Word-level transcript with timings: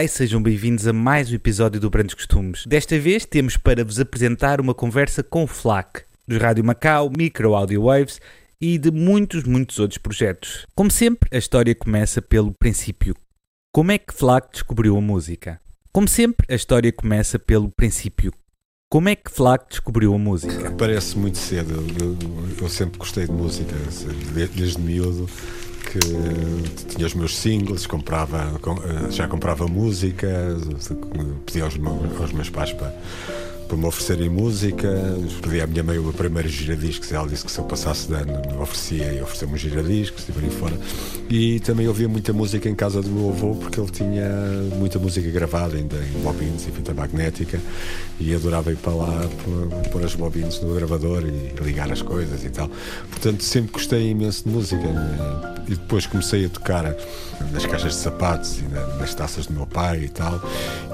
Olá 0.00 0.04
e 0.06 0.08
sejam 0.08 0.42
bem-vindos 0.42 0.86
a 0.86 0.94
mais 0.94 1.30
um 1.30 1.34
episódio 1.34 1.78
do 1.78 1.90
Brandos 1.90 2.14
Costumes. 2.14 2.64
Desta 2.66 2.98
vez 2.98 3.26
temos 3.26 3.58
para 3.58 3.84
vos 3.84 4.00
apresentar 4.00 4.58
uma 4.58 4.72
conversa 4.72 5.22
com 5.22 5.46
FLAC, 5.46 6.04
dos 6.26 6.38
Rádio 6.38 6.64
Macau, 6.64 7.12
Micro 7.14 7.54
Audio 7.54 7.82
Waves 7.82 8.18
e 8.58 8.78
de 8.78 8.90
muitos, 8.90 9.44
muitos 9.44 9.78
outros 9.78 9.98
projetos. 9.98 10.66
Como 10.74 10.90
sempre, 10.90 11.28
a 11.30 11.36
história 11.36 11.74
começa 11.74 12.22
pelo 12.22 12.50
princípio. 12.54 13.14
Como 13.70 13.92
é 13.92 13.98
que 13.98 14.14
FLAC 14.14 14.50
descobriu 14.52 14.96
a 14.96 15.02
música? 15.02 15.60
Como 15.92 16.08
sempre, 16.08 16.46
a 16.48 16.54
história 16.54 16.90
começa 16.90 17.38
pelo 17.38 17.68
princípio. 17.68 18.32
Como 18.88 19.06
é 19.06 19.14
que 19.14 19.30
FLAC 19.30 19.68
descobriu 19.68 20.14
a 20.14 20.18
música? 20.18 20.70
Parece 20.78 21.18
muito 21.18 21.36
cedo. 21.36 21.74
Eu, 22.00 22.16
eu 22.58 22.68
sempre 22.70 22.98
gostei 22.98 23.26
de 23.26 23.32
música, 23.32 23.76
desde 24.56 24.80
miúdo 24.80 25.28
que 25.90 25.98
tinha 26.94 27.06
os 27.06 27.14
meus 27.14 27.36
singles, 27.36 27.86
comprava, 27.86 28.52
já 29.10 29.26
comprava 29.26 29.66
música, 29.66 30.28
pedia 31.44 31.64
aos 31.64 32.32
meus 32.32 32.48
pais 32.48 32.72
para 32.72 32.94
para 33.70 33.78
me 33.78 33.86
oferecerem 33.86 34.28
música. 34.28 34.88
Pedi 35.40 35.60
à 35.60 35.66
minha 35.66 35.84
mãe 35.84 35.96
o 35.96 36.12
primeiro 36.12 36.48
giradiscos. 36.48 37.12
Ela 37.12 37.28
disse 37.28 37.44
que 37.44 37.52
se 37.52 37.58
eu 37.60 37.64
passasse 37.64 38.08
de 38.08 38.14
ano 38.14 38.42
me 38.50 38.60
oferecia 38.60 39.12
e 39.12 39.22
ofereceu-me 39.22 39.54
um 39.54 39.56
giradiscos 39.56 40.28
e 40.28 40.32
por 40.32 40.42
aí 40.42 40.50
fora. 40.50 40.76
E 41.30 41.60
também 41.60 41.86
ouvia 41.86 42.08
muita 42.08 42.32
música 42.32 42.68
em 42.68 42.74
casa 42.74 43.00
do 43.00 43.08
meu 43.08 43.30
avô, 43.30 43.54
porque 43.54 43.78
ele 43.78 43.90
tinha 43.90 44.28
muita 44.76 44.98
música 44.98 45.30
gravada 45.30 45.76
ainda 45.76 45.96
em 45.96 46.20
bobines 46.20 46.66
e 46.66 46.72
fita 46.72 46.92
magnética. 46.92 47.60
E 48.18 48.34
adorava 48.34 48.72
ir 48.72 48.76
para 48.76 48.92
lá 48.92 49.28
pôr 49.92 50.04
as 50.04 50.16
bobines 50.16 50.60
no 50.60 50.74
gravador 50.74 51.22
e 51.24 51.62
ligar 51.62 51.92
as 51.92 52.02
coisas 52.02 52.44
e 52.44 52.50
tal. 52.50 52.68
Portanto, 53.08 53.44
sempre 53.44 53.70
gostei 53.70 54.10
imenso 54.10 54.44
de 54.44 54.50
música. 54.50 54.82
E 55.68 55.76
depois 55.76 56.04
comecei 56.04 56.46
a 56.46 56.48
tocar 56.48 56.96
nas 57.52 57.64
caixas 57.64 57.92
de 57.92 57.98
sapatos 58.00 58.58
e 58.58 58.62
nas 58.98 59.14
taças 59.14 59.46
do 59.46 59.52
meu 59.52 59.66
pai 59.66 60.04
e 60.04 60.08
tal. 60.08 60.42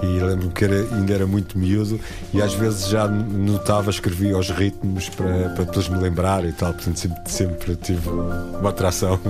E 0.03 0.07
lembro-me 0.07 0.53
que 0.53 0.65
era, 0.65 0.95
ainda 0.95 1.15
era 1.15 1.27
muito 1.27 1.59
miúdo 1.59 1.99
e 2.35 2.43
às 2.43 2.53
vezes 2.53 2.66
vezes 2.67 2.89
já 2.89 3.07
notava, 3.09 3.91
escrevia 3.91 4.37
os 4.37 4.51
ritmos 4.51 5.09
para, 5.09 5.51
para 5.51 5.65
depois 5.65 5.89
me 5.89 5.99
lembrar 5.99 6.45
e 6.45 6.53
tal, 6.53 6.73
portanto 6.73 6.99
sempre, 6.99 7.19
sempre 7.27 7.77
tive 7.77 8.09
uma 8.09 8.71
atração. 8.71 9.19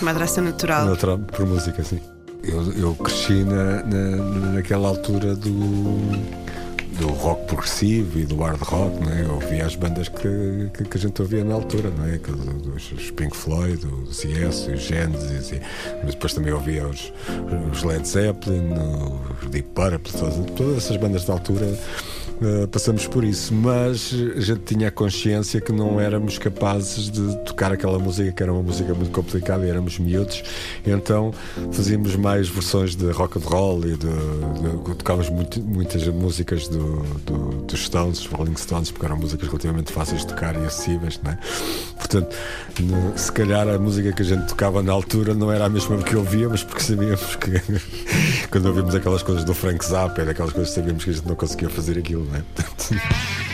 Uma 0.00 0.12
atração 0.12 0.44
natural. 0.44 0.84
natural 0.84 1.18
por 1.18 1.44
música, 1.44 1.82
sim. 1.82 2.00
Eu, 2.44 2.72
eu 2.74 2.94
cresci 2.94 3.42
na, 3.42 3.82
na, 3.82 4.52
naquela 4.52 4.86
altura 4.86 5.34
do 5.34 6.12
do 6.98 7.08
rock 7.08 7.46
progressivo 7.46 8.18
e 8.18 8.24
do 8.24 8.36
hard 8.36 8.60
rock, 8.60 8.98
né? 9.04 9.24
eu 9.24 9.34
ouvia 9.34 9.64
as 9.64 9.76
bandas 9.76 10.08
que, 10.08 10.70
que, 10.74 10.84
que, 10.84 10.96
a 10.96 11.00
gente 11.00 11.22
ouvia 11.22 11.44
na 11.44 11.54
altura, 11.54 11.90
não 11.90 12.04
é? 12.04 12.18
Os 12.74 13.10
Pink 13.12 13.36
Floyd, 13.36 13.86
os 13.86 14.24
Yes, 14.24 14.66
os 14.66 14.80
Genesis, 14.80 15.52
e, 15.52 15.60
mas 16.02 16.14
depois 16.14 16.34
também 16.34 16.52
ouvia 16.52 16.86
os, 16.86 17.12
os 17.72 17.84
Led 17.84 18.06
Zeppelin, 18.06 18.72
os 19.42 19.48
Deep 19.48 19.68
Purple, 19.70 20.12
todas, 20.12 20.34
todas 20.56 20.76
essas 20.78 20.96
bandas 20.96 21.24
da 21.24 21.34
altura 21.34 21.66
Uh, 22.40 22.68
passamos 22.68 23.04
por 23.04 23.24
isso, 23.24 23.52
mas 23.52 24.14
a 24.36 24.40
gente 24.40 24.60
tinha 24.60 24.88
a 24.88 24.90
consciência 24.92 25.60
que 25.60 25.72
não 25.72 26.00
éramos 26.00 26.38
capazes 26.38 27.10
de 27.10 27.36
tocar 27.38 27.72
aquela 27.72 27.98
música, 27.98 28.30
que 28.30 28.40
era 28.40 28.52
uma 28.52 28.62
música 28.62 28.94
muito 28.94 29.10
complicada 29.10 29.66
e 29.66 29.68
éramos 29.68 29.98
miúdos, 29.98 30.44
então 30.86 31.32
fazíamos 31.72 32.14
mais 32.14 32.48
versões 32.48 32.94
de 32.94 33.10
rock 33.10 33.38
and 33.38 33.42
roll 33.42 33.80
e 33.80 33.96
de, 33.96 34.06
de, 34.06 34.94
tocávamos 34.94 35.28
muito, 35.30 35.60
muitas 35.60 36.06
músicas 36.06 36.68
do, 36.68 37.02
do, 37.26 37.64
dos 37.64 37.84
Stones, 37.84 38.24
Rolling 38.26 38.56
Stones, 38.56 38.92
porque 38.92 39.06
eram 39.06 39.16
músicas 39.16 39.48
relativamente 39.48 39.92
fáceis 39.92 40.20
de 40.20 40.28
tocar 40.28 40.54
e 40.54 40.64
acessíveis, 40.64 41.18
né? 41.24 41.36
portanto, 42.08 42.36
no, 42.80 43.18
se 43.18 43.32
calhar 43.32 43.68
a 43.68 43.78
música 43.78 44.12
que 44.12 44.22
a 44.22 44.24
gente 44.24 44.46
tocava 44.46 44.82
na 44.82 44.92
altura 44.92 45.34
não 45.34 45.52
era 45.52 45.66
a 45.66 45.68
mesma 45.68 45.98
que 45.98 46.16
ouvíamos, 46.16 46.62
porque 46.62 46.82
sabíamos 46.82 47.36
que 47.36 47.60
quando 48.48 48.66
ouvimos 48.66 48.94
aquelas 48.94 49.22
coisas 49.22 49.44
do 49.44 49.52
Frank 49.52 49.84
Zappa, 49.84 50.22
aquelas 50.22 50.52
coisas 50.52 50.72
sabíamos 50.72 51.04
que 51.04 51.10
a 51.10 51.12
gente 51.12 51.26
não 51.26 51.34
conseguia 51.34 51.68
fazer 51.68 51.98
aquilo 51.98 52.27
哎。 52.34 53.47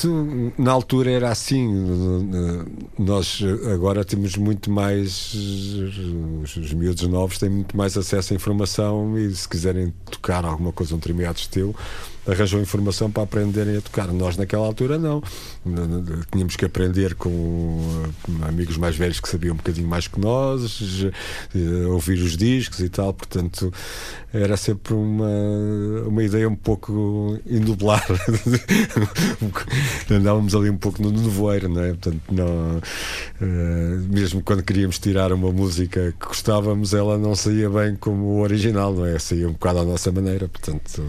Isso 0.00 0.52
na 0.56 0.72
altura 0.72 1.10
era 1.10 1.30
assim. 1.30 1.68
Nós 2.98 3.42
agora 3.70 4.02
temos 4.02 4.34
muito 4.36 4.70
mais. 4.70 5.34
Os 5.34 6.72
miúdos 6.72 7.06
novos 7.06 7.38
têm 7.38 7.50
muito 7.50 7.76
mais 7.76 7.98
acesso 7.98 8.32
à 8.32 8.36
informação 8.36 9.18
e 9.18 9.34
se 9.34 9.46
quiserem 9.46 9.92
tocar 10.10 10.42
alguma 10.46 10.72
coisa, 10.72 10.94
um 10.94 10.98
trimeados 10.98 11.46
teu, 11.48 11.76
arranjam 12.26 12.60
informação 12.60 13.10
para 13.10 13.22
aprenderem 13.22 13.76
a 13.76 13.80
tocar. 13.80 14.08
Nós, 14.08 14.36
naquela 14.36 14.66
altura, 14.66 14.98
não. 14.98 15.22
Tínhamos 16.30 16.56
que 16.56 16.64
aprender 16.64 17.14
com 17.14 18.04
amigos 18.42 18.76
mais 18.76 18.96
velhos 18.96 19.20
que 19.20 19.28
sabiam 19.28 19.54
um 19.54 19.56
bocadinho 19.56 19.88
mais 19.88 20.06
que 20.06 20.20
nós, 20.20 21.04
eh, 21.54 21.86
ouvir 21.86 22.22
os 22.22 22.36
discos 22.36 22.80
e 22.80 22.88
tal. 22.88 23.12
Portanto, 23.12 23.72
era 24.32 24.56
sempre 24.56 24.94
uma, 24.94 25.28
uma 26.06 26.22
ideia 26.22 26.48
um 26.48 26.56
pouco 26.56 27.38
indubular. 27.46 28.04
Andávamos 30.10 30.54
ali 30.54 30.70
um 30.70 30.76
pouco 30.76 31.02
no 31.02 31.10
nevoeiro, 31.10 31.68
não 31.68 31.82
é? 31.82 31.88
Portanto, 31.88 32.20
não, 32.30 32.80
eh, 33.40 33.98
mesmo 34.08 34.42
quando 34.42 34.62
queríamos 34.62 34.98
tirar 34.98 35.32
uma 35.32 35.50
música 35.50 36.14
que 36.18 36.26
gostávamos, 36.26 36.94
ela 36.94 37.18
não 37.18 37.34
saía 37.34 37.68
bem 37.68 37.96
como 37.96 38.24
o 38.24 38.40
original, 38.40 38.94
não 38.94 39.06
é? 39.06 39.18
Saía 39.18 39.48
um 39.48 39.52
bocado 39.52 39.80
à 39.80 39.84
nossa 39.84 40.12
maneira. 40.12 40.48
Portanto. 40.48 41.02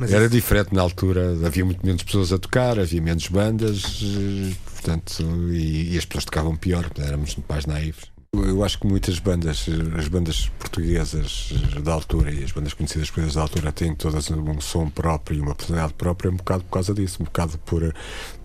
Mas 0.00 0.12
era 0.12 0.24
isso... 0.24 0.30
diferente 0.34 0.74
na 0.74 0.82
altura, 0.82 1.36
havia 1.44 1.64
muito 1.64 1.84
menos 1.84 2.02
pessoas 2.02 2.32
a 2.32 2.38
tocar, 2.38 2.78
havia 2.78 3.00
menos 3.00 3.28
bandas, 3.28 4.02
eh, 4.02 4.54
portanto, 4.72 5.22
e, 5.50 5.94
e 5.94 5.98
as 5.98 6.04
pessoas 6.04 6.24
tocavam 6.24 6.56
pior, 6.56 6.90
éramos 6.98 7.36
mais 7.48 7.66
naivos. 7.66 8.10
Eu 8.34 8.62
acho 8.62 8.78
que 8.78 8.86
muitas 8.86 9.18
bandas, 9.18 9.66
as 9.96 10.06
bandas 10.06 10.50
portuguesas 10.58 11.52
da 11.82 11.94
altura 11.94 12.30
e 12.30 12.44
as 12.44 12.52
bandas 12.52 12.74
conhecidas 12.74 13.08
portuguesas 13.08 13.34
da 13.34 13.40
altura 13.40 13.72
têm 13.72 13.94
todas 13.94 14.30
um 14.30 14.60
som 14.60 14.90
próprio 14.90 15.38
e 15.38 15.40
uma 15.40 15.54
personalidade 15.54 15.94
própria, 15.94 16.30
um 16.30 16.36
bocado 16.36 16.62
por 16.64 16.70
causa 16.70 16.92
disso, 16.92 17.22
um 17.22 17.24
bocado 17.24 17.58
por 17.58 17.94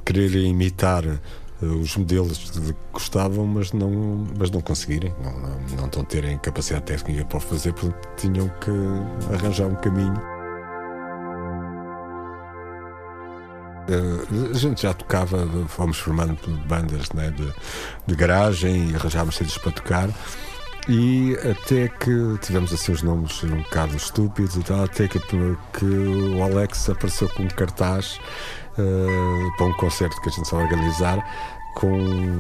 querer 0.05 0.35
imitar 0.35 1.05
eh, 1.05 1.19
os 1.65 1.97
modelos 1.97 2.37
que 2.37 2.75
gostavam, 2.93 3.45
mas 3.45 3.73
não, 3.73 4.25
mas 4.37 4.49
não 4.49 4.61
conseguirem, 4.61 5.13
não, 5.21 5.37
não, 5.39 5.59
não, 5.75 5.89
não 5.93 6.03
terem 6.05 6.37
capacidade 6.37 6.85
técnica 6.85 7.25
para 7.25 7.39
fazer, 7.41 7.73
porque 7.73 8.07
tinham 8.15 8.47
que 8.47 8.71
arranjar 9.33 9.67
um 9.67 9.75
caminho 9.75 10.32
Uh, 13.89 14.51
a 14.51 14.57
gente 14.57 14.83
já 14.83 14.93
tocava, 14.93 15.45
fomos 15.67 15.97
formando 15.97 16.37
bandas 16.65 17.11
né, 17.11 17.31
de, 17.31 17.53
de 18.07 18.15
garagem 18.15 18.91
e 18.91 18.95
arranjámos 18.95 19.35
sítios 19.35 19.57
para 19.57 19.71
tocar. 19.71 20.09
E 20.87 21.37
até 21.49 21.87
que 21.87 22.11
tivemos 22.41 22.73
assim 22.73 22.91
os 22.91 23.01
nomes 23.01 23.41
um 23.43 23.61
bocado 23.61 23.95
estúpidos 23.95 24.55
e 24.57 24.63
tal, 24.63 24.83
até 24.83 25.07
que, 25.07 25.19
que 25.19 25.85
o 25.85 26.43
Alex 26.43 26.89
apareceu 26.89 27.29
com 27.29 27.43
um 27.43 27.47
cartaz 27.47 28.19
uh, 28.77 29.57
para 29.57 29.65
um 29.65 29.73
concerto 29.73 30.19
que 30.21 30.29
a 30.29 30.31
gente 30.31 30.43
estava 30.43 30.61
a 30.61 30.65
organizar 30.65 31.23
com, 31.75 32.37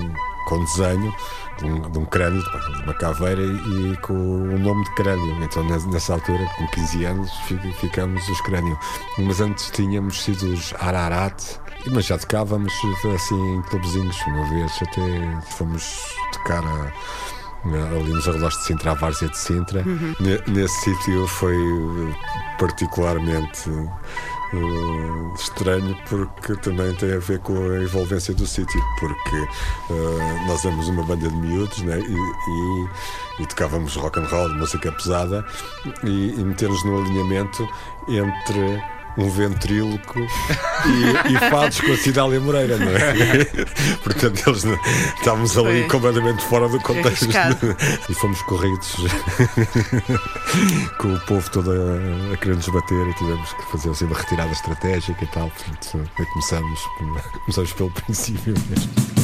com 0.47 0.65
desenho 0.65 1.13
de 1.63 1.69
um, 1.69 1.91
de 1.91 1.97
um 1.97 2.05
crânio, 2.05 2.41
de 2.41 2.83
uma 2.83 2.93
caveira 2.93 3.41
e 3.41 3.97
com 4.01 4.13
o 4.13 4.59
nome 4.59 4.83
de 4.83 4.95
crânio. 4.95 5.43
Então, 5.43 5.63
nessa 5.63 6.13
altura, 6.13 6.45
com 6.57 6.67
15 6.67 7.05
anos, 7.05 7.31
ficamos 7.79 8.27
os 8.27 8.41
crânio. 8.41 8.77
Mas 9.17 9.41
antes 9.41 9.71
tínhamos 9.71 10.21
sido 10.21 10.53
os 10.53 10.73
Ararat, 10.79 11.41
mas 11.91 12.05
já 12.05 12.17
tocávamos 12.17 12.73
assim 13.15 13.55
em 13.55 13.61
clubezinhos. 13.63 14.17
Uma 14.27 14.49
vez 14.49 14.71
até 14.81 15.41
fomos 15.51 16.15
tocar 16.33 16.63
a 16.63 16.91
ali 17.65 18.11
nos 18.11 18.27
arredores 18.27 18.57
de 18.57 18.63
Sintra, 18.65 18.91
a 18.91 18.93
Várzea 18.93 19.29
de 19.29 19.37
Sintra. 19.37 19.83
Uhum. 19.85 20.13
Nesse 20.47 20.81
sítio 20.81 21.25
foi 21.27 21.57
particularmente 22.59 23.69
uh, 24.53 25.33
estranho 25.35 25.95
porque 26.07 26.55
também 26.57 26.93
tem 26.95 27.13
a 27.13 27.19
ver 27.19 27.39
com 27.39 27.53
a 27.53 27.79
envolvência 27.79 28.33
do 28.33 28.45
sítio, 28.45 28.81
porque 28.99 29.35
uh, 29.89 30.47
nós 30.47 30.63
éramos 30.63 30.87
uma 30.87 31.03
banda 31.03 31.27
de 31.27 31.35
miúdos 31.35 31.81
né? 31.81 31.99
e, 31.99 32.13
e, 32.13 33.43
e 33.43 33.45
tocávamos 33.47 33.95
rock 33.95 34.19
and 34.19 34.27
roll, 34.27 34.49
música 34.55 34.91
pesada 34.91 35.45
e, 36.03 36.33
e 36.39 36.43
meter-nos 36.43 36.83
no 36.85 37.01
alinhamento 37.01 37.67
entre 38.07 38.83
um 39.17 39.29
ventríloco 39.29 40.19
e, 40.19 41.33
e 41.33 41.49
fados 41.49 41.79
com 41.81 41.91
a 41.91 41.97
Cidália 41.97 42.39
Moreira, 42.39 42.77
não 42.77 42.87
é? 42.91 43.45
Portanto, 44.03 44.43
eles 44.47 44.63
não, 44.63 44.79
estávamos 45.17 45.57
ali 45.57 45.81
Foi. 45.81 45.89
completamente 45.89 46.43
fora 46.45 46.67
do 46.67 46.79
contexto. 46.79 47.27
E 48.09 48.13
fomos 48.15 48.41
corridos 48.43 48.95
com 50.99 51.13
o 51.13 51.19
povo 51.21 51.49
todo 51.51 51.71
a, 51.71 52.33
a 52.33 52.37
querer 52.37 52.55
nos 52.55 52.67
bater 52.67 53.07
e 53.07 53.13
tivemos 53.13 53.53
que 53.53 53.71
fazer 53.71 53.89
assim 53.89 54.05
uma 54.05 54.17
retirada 54.17 54.51
estratégica 54.51 55.23
e 55.23 55.27
tal. 55.27 55.49
Portanto, 55.49 56.09
aí 56.19 56.25
começamos, 56.25 56.79
começamos 57.45 57.73
pelo 57.73 57.91
princípio 57.91 58.53
mesmo. 58.69 59.22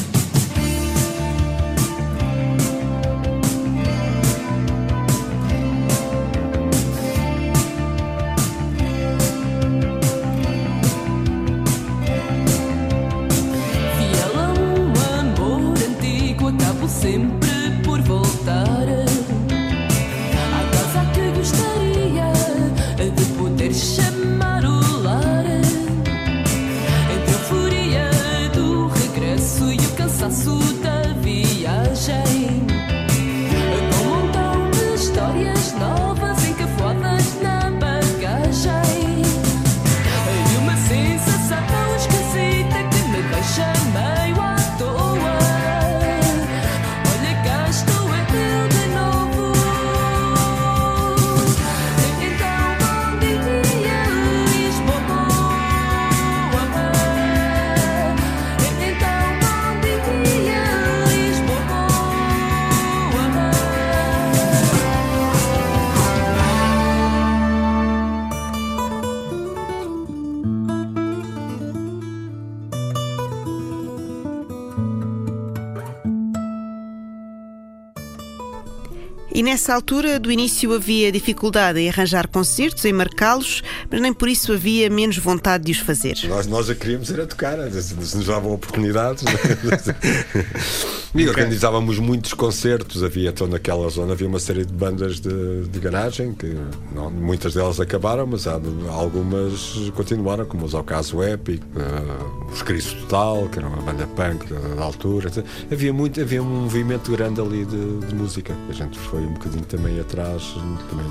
E 79.40 79.42
nessa 79.42 79.72
altura 79.72 80.20
do 80.20 80.30
início 80.30 80.70
havia 80.74 81.10
dificuldade 81.10 81.80
em 81.80 81.88
arranjar 81.88 82.28
concertos, 82.28 82.84
em 82.84 82.92
marcá-los, 82.92 83.62
mas 83.90 83.98
nem 83.98 84.12
por 84.12 84.28
isso 84.28 84.52
havia 84.52 84.90
menos 84.90 85.16
vontade 85.16 85.64
de 85.64 85.72
os 85.72 85.78
fazer. 85.78 86.18
Nós, 86.28 86.46
nós 86.46 86.68
a 86.68 86.74
queríamos 86.74 87.10
era 87.10 87.26
tocar, 87.26 87.56
se 87.72 87.94
nos 87.94 88.26
davam 88.26 88.52
oportunidades. 88.52 89.24
e 91.14 91.28
organizávamos 91.28 91.98
muitos 91.98 92.34
concertos. 92.34 93.02
Havia 93.02 93.30
então 93.30 93.46
naquela 93.46 93.88
zona 93.88 94.12
havia 94.12 94.28
uma 94.28 94.38
série 94.38 94.64
de 94.64 94.72
bandas 94.72 95.20
de, 95.20 95.62
de 95.68 95.78
garagem 95.80 96.32
que 96.32 96.56
não, 96.94 97.10
muitas 97.10 97.54
delas 97.54 97.80
acabaram, 97.80 98.26
mas 98.26 98.46
há, 98.46 98.60
algumas 98.90 99.90
continuaram, 99.94 100.44
como 100.44 100.64
os 100.64 100.74
Ocaso 100.74 101.22
Epic, 101.22 101.62
eh, 101.76 102.52
os 102.52 102.62
Cristo 102.62 102.96
Total, 103.02 103.48
que 103.48 103.58
era 103.58 103.68
uma 103.68 103.82
banda 103.82 104.06
punk 104.06 104.46
da, 104.52 104.60
da 104.74 104.82
altura. 104.82 105.30
Havia 105.70 105.92
muito, 105.92 106.20
havia 106.20 106.42
um 106.42 106.62
movimento 106.62 107.10
grande 107.10 107.40
ali 107.40 107.64
de, 107.64 108.06
de 108.06 108.14
música. 108.14 108.54
A 108.68 108.72
gente 108.72 108.98
foi 108.98 109.20
um 109.20 109.32
bocadinho 109.32 109.64
também 109.64 109.98
atrás, 109.98 110.54
também 110.88 111.06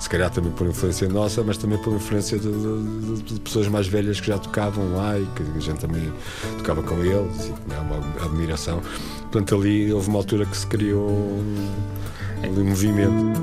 se 0.00 0.08
calhar 0.08 0.30
também 0.30 0.50
por 0.52 0.66
influência 0.66 1.08
nossa, 1.08 1.42
mas 1.44 1.56
também 1.58 1.78
por 1.78 1.92
influência 1.94 2.38
de, 2.38 2.48
de- 2.50 3.22
de 3.34 3.40
pessoas 3.40 3.68
mais 3.68 3.86
velhas 3.86 4.18
que 4.20 4.26
já 4.28 4.38
tocavam 4.38 4.94
lá 4.96 5.18
e 5.18 5.26
que 5.36 5.42
a 5.56 5.60
gente 5.60 5.78
também 5.80 6.10
tocava 6.58 6.82
com 6.82 6.96
eles 7.04 7.44
e 7.46 7.52
tinha 7.68 7.80
uma 7.80 8.24
admiração. 8.24 8.80
Portanto, 9.20 9.54
ali 9.54 9.92
houve 9.92 10.08
uma 10.08 10.18
altura 10.18 10.46
que 10.46 10.56
se 10.56 10.66
criou 10.66 11.08
um, 11.10 12.64
movimento. 12.64 13.40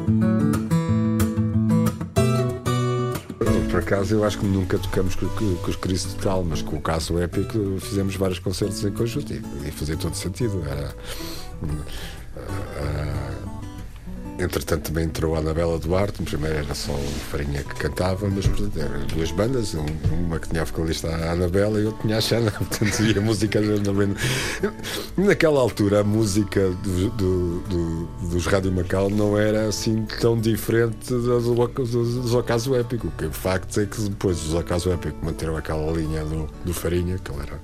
Por 3.69 3.79
acaso, 3.83 4.15
eu 4.15 4.23
acho 4.23 4.39
que 4.39 4.45
nunca 4.45 4.79
tocamos 4.79 5.13
com, 5.15 5.27
com, 5.29 5.55
com 5.55 5.69
os 5.69 5.75
Cristo 5.75 6.15
Total, 6.15 6.43
mas 6.43 6.61
com 6.63 6.77
o 6.77 6.81
caso 6.81 7.19
épico 7.19 7.77
fizemos 7.79 8.15
vários 8.15 8.39
concertos 8.39 8.83
em 8.83 8.91
conjunto 8.91 9.31
e, 9.31 9.41
e 9.67 9.71
fazia 9.71 9.95
todo 9.95 10.15
sentido. 10.15 10.63
Era. 10.67 10.95
Entretanto, 14.39 14.83
também 14.89 15.05
entrou 15.05 15.35
a 15.35 15.39
Anabela 15.39 15.79
Duarte. 15.79 16.21
Primeiro 16.23 16.57
era 16.57 16.75
só 16.75 16.91
o 16.91 17.07
Farinha 17.31 17.63
que 17.63 17.75
cantava, 17.75 18.27
mas 18.29 18.45
portanto, 18.47 18.77
eram 18.79 19.05
duas 19.07 19.31
bandas. 19.31 19.73
um- 19.73 19.85
Uma 20.27 20.39
que 20.39 20.49
tinha 20.49 20.61
a 20.61 20.65
vocalista 20.65 21.07
Anabela 21.07 21.79
e 21.79 21.85
outra 21.85 22.01
tinha 22.01 22.17
a 22.17 22.21
Xana. 22.21 22.51
Portanto, 22.57 23.01
e 23.03 23.17
a 23.17 23.21
música 23.21 23.59
também. 23.83 24.13
Naquela 25.17 25.59
altura, 25.59 26.01
a 26.01 26.03
música 26.03 26.69
do- 26.83 27.09
do- 27.11 27.59
do- 27.61 28.05
dos 28.29 28.45
Rádio 28.45 28.71
Macau 28.71 29.09
não 29.09 29.37
era 29.37 29.67
assim 29.67 30.05
tão 30.19 30.39
diferente 30.39 31.11
da 31.11 31.17
do, 31.39 31.55
do, 31.55 32.21
dos 32.21 32.33
Ocaso 32.33 32.75
Épico. 32.75 33.11
Que 33.17 33.25
o 33.25 33.31
facto 33.31 33.79
é 33.79 33.85
que 33.85 33.99
depois 34.01 34.37
os 34.43 34.53
Ocaso 34.53 34.91
Épico 34.91 35.17
manteram 35.25 35.55
aquela 35.57 35.91
linha 35.91 36.23
do, 36.25 36.47
do 36.65 36.73
Farinha, 36.73 37.17
que 37.17 37.31
ele 37.31 37.41
era 37.41 37.59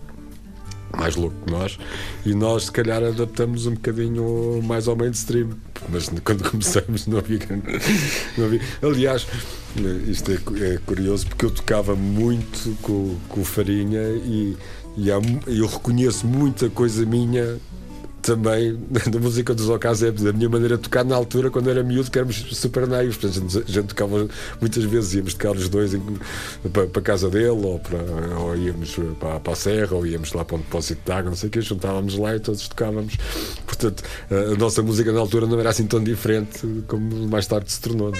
mais 0.97 1.15
louco 1.15 1.35
que 1.45 1.51
nós, 1.51 1.77
e 2.25 2.33
nós 2.33 2.65
se 2.65 2.71
calhar 2.71 3.03
adaptamos 3.03 3.65
um 3.65 3.73
bocadinho 3.73 4.61
mais 4.63 4.87
ao 4.87 4.95
mainstream, 4.95 5.49
mas 5.89 6.09
quando 6.23 6.43
começamos 6.49 7.07
não 7.07 7.17
havia. 7.17 7.39
Não 8.37 8.45
havia. 8.45 8.61
Aliás, 8.81 9.27
isto 10.07 10.31
é, 10.31 10.73
é 10.73 10.77
curioso 10.85 11.27
porque 11.27 11.45
eu 11.45 11.51
tocava 11.51 11.95
muito 11.95 12.77
com, 12.81 13.17
com 13.27 13.43
Farinha 13.43 14.01
e, 14.01 14.55
e 14.95 15.11
há 15.11 15.19
eu 15.47 15.65
reconheço 15.65 16.27
muita 16.27 16.69
coisa 16.69 17.05
minha 17.05 17.59
também 18.23 18.75
da 19.11 19.19
música 19.19 19.53
dos 19.53 19.69
Ocasebs, 19.69 20.23
da 20.23 20.33
minha 20.33 20.49
maneira 20.49 20.77
de 20.77 20.83
tocar 20.83 21.03
na 21.05 21.15
altura, 21.15 21.51
quando 21.51 21.69
era 21.69 21.83
miúdo, 21.83 22.09
que 22.09 22.17
éramos 22.17 22.37
super 22.57 22.87
naivos. 22.87 23.17
Portanto, 23.17 23.37
a 23.37 23.49
gente, 23.59 23.69
a 23.69 23.71
gente 23.71 23.87
tocava 23.89 24.27
muitas 24.59 24.83
vezes, 24.85 25.13
íamos 25.13 25.33
tocar 25.35 25.51
os 25.51 25.69
dois 25.69 25.93
em- 25.93 26.01
para, 26.71 26.87
para 26.87 27.01
casa 27.01 27.29
dele, 27.29 27.49
ou, 27.49 27.77
para, 27.79 27.99
ou 28.39 28.55
íamos 28.55 28.95
para, 29.19 29.39
para 29.39 29.53
a 29.53 29.55
serra, 29.55 29.95
ou 29.95 30.07
íamos 30.07 30.33
lá 30.33 30.43
para 30.43 30.55
um 30.55 30.59
depósito 30.59 31.01
de 31.05 31.11
água, 31.11 31.29
não 31.29 31.37
sei 31.37 31.49
o 31.49 31.51
quê, 31.51 31.61
juntávamos 31.61 32.17
lá 32.17 32.35
e 32.35 32.39
todos 32.39 32.67
tocávamos. 32.67 33.15
Portanto, 33.65 34.03
a, 34.31 34.53
a 34.53 34.55
nossa 34.55 34.81
música 34.81 35.11
na 35.11 35.19
altura 35.19 35.45
não 35.45 35.59
era 35.59 35.69
assim 35.69 35.85
tão 35.85 36.03
diferente 36.03 36.65
como 36.87 37.27
mais 37.27 37.45
tarde 37.45 37.71
se 37.71 37.79
tornou. 37.81 38.11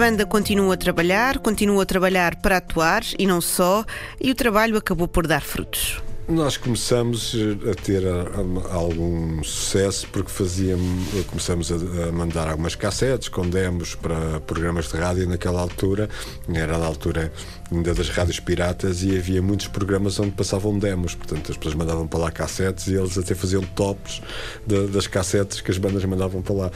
Banda 0.00 0.24
continua 0.24 0.72
a 0.72 0.76
trabalhar, 0.78 1.38
continua 1.40 1.82
a 1.82 1.86
trabalhar 1.86 2.36
para 2.36 2.56
atuar 2.56 3.02
e 3.18 3.26
não 3.26 3.38
só, 3.38 3.84
e 4.18 4.30
o 4.30 4.34
trabalho 4.34 4.78
acabou 4.78 5.06
por 5.06 5.26
dar 5.26 5.42
frutos. 5.42 6.00
Nós 6.26 6.56
começamos 6.56 7.36
a 7.70 7.74
ter 7.74 8.06
ah, 8.06 8.32
algum 8.72 9.44
sucesso 9.44 10.08
porque 10.10 10.30
fazíamos, 10.30 11.26
começamos 11.26 11.70
a, 11.70 11.74
a 12.08 12.12
mandar 12.12 12.48
algumas 12.48 12.74
cassetes 12.74 13.28
com 13.28 13.46
demos 13.46 13.94
para 13.94 14.40
programas 14.40 14.88
de 14.88 14.96
rádio 14.96 15.28
naquela 15.28 15.60
altura, 15.60 16.08
era 16.50 16.78
da 16.78 16.86
altura 16.86 17.30
ainda 17.72 17.94
das 17.94 18.08
rádios 18.08 18.40
piratas 18.40 19.02
e 19.02 19.16
havia 19.16 19.40
muitos 19.40 19.68
programas 19.68 20.18
onde 20.18 20.32
passavam 20.32 20.78
demos, 20.78 21.14
portanto 21.14 21.50
as 21.52 21.56
pessoas 21.56 21.74
mandavam 21.74 22.06
para 22.06 22.18
lá 22.20 22.30
cassetes 22.30 22.88
e 22.88 22.94
eles 22.94 23.16
até 23.16 23.34
faziam 23.34 23.62
tops 23.62 24.20
da- 24.66 24.86
das 24.86 25.06
cassetes 25.06 25.60
que 25.60 25.70
as 25.70 25.78
bandas 25.78 26.04
mandavam 26.04 26.42
para 26.42 26.54
lá. 26.54 26.70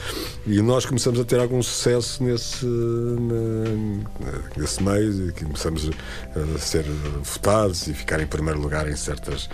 E 0.46 0.60
nós 0.62 0.86
começamos 0.86 1.18
a 1.18 1.24
ter 1.24 1.40
algum 1.40 1.62
sucesso 1.62 2.22
nesse, 2.22 2.64
nesse 4.56 4.82
meio, 4.82 5.32
começamos 5.34 5.90
a 6.34 6.58
ser 6.58 6.84
votados 7.22 7.86
e 7.86 7.94
ficar 7.94 8.20
em 8.20 8.26
primeiro 8.26 8.60
lugar 8.60 8.88
em, 8.88 8.96
certas, 8.96 9.48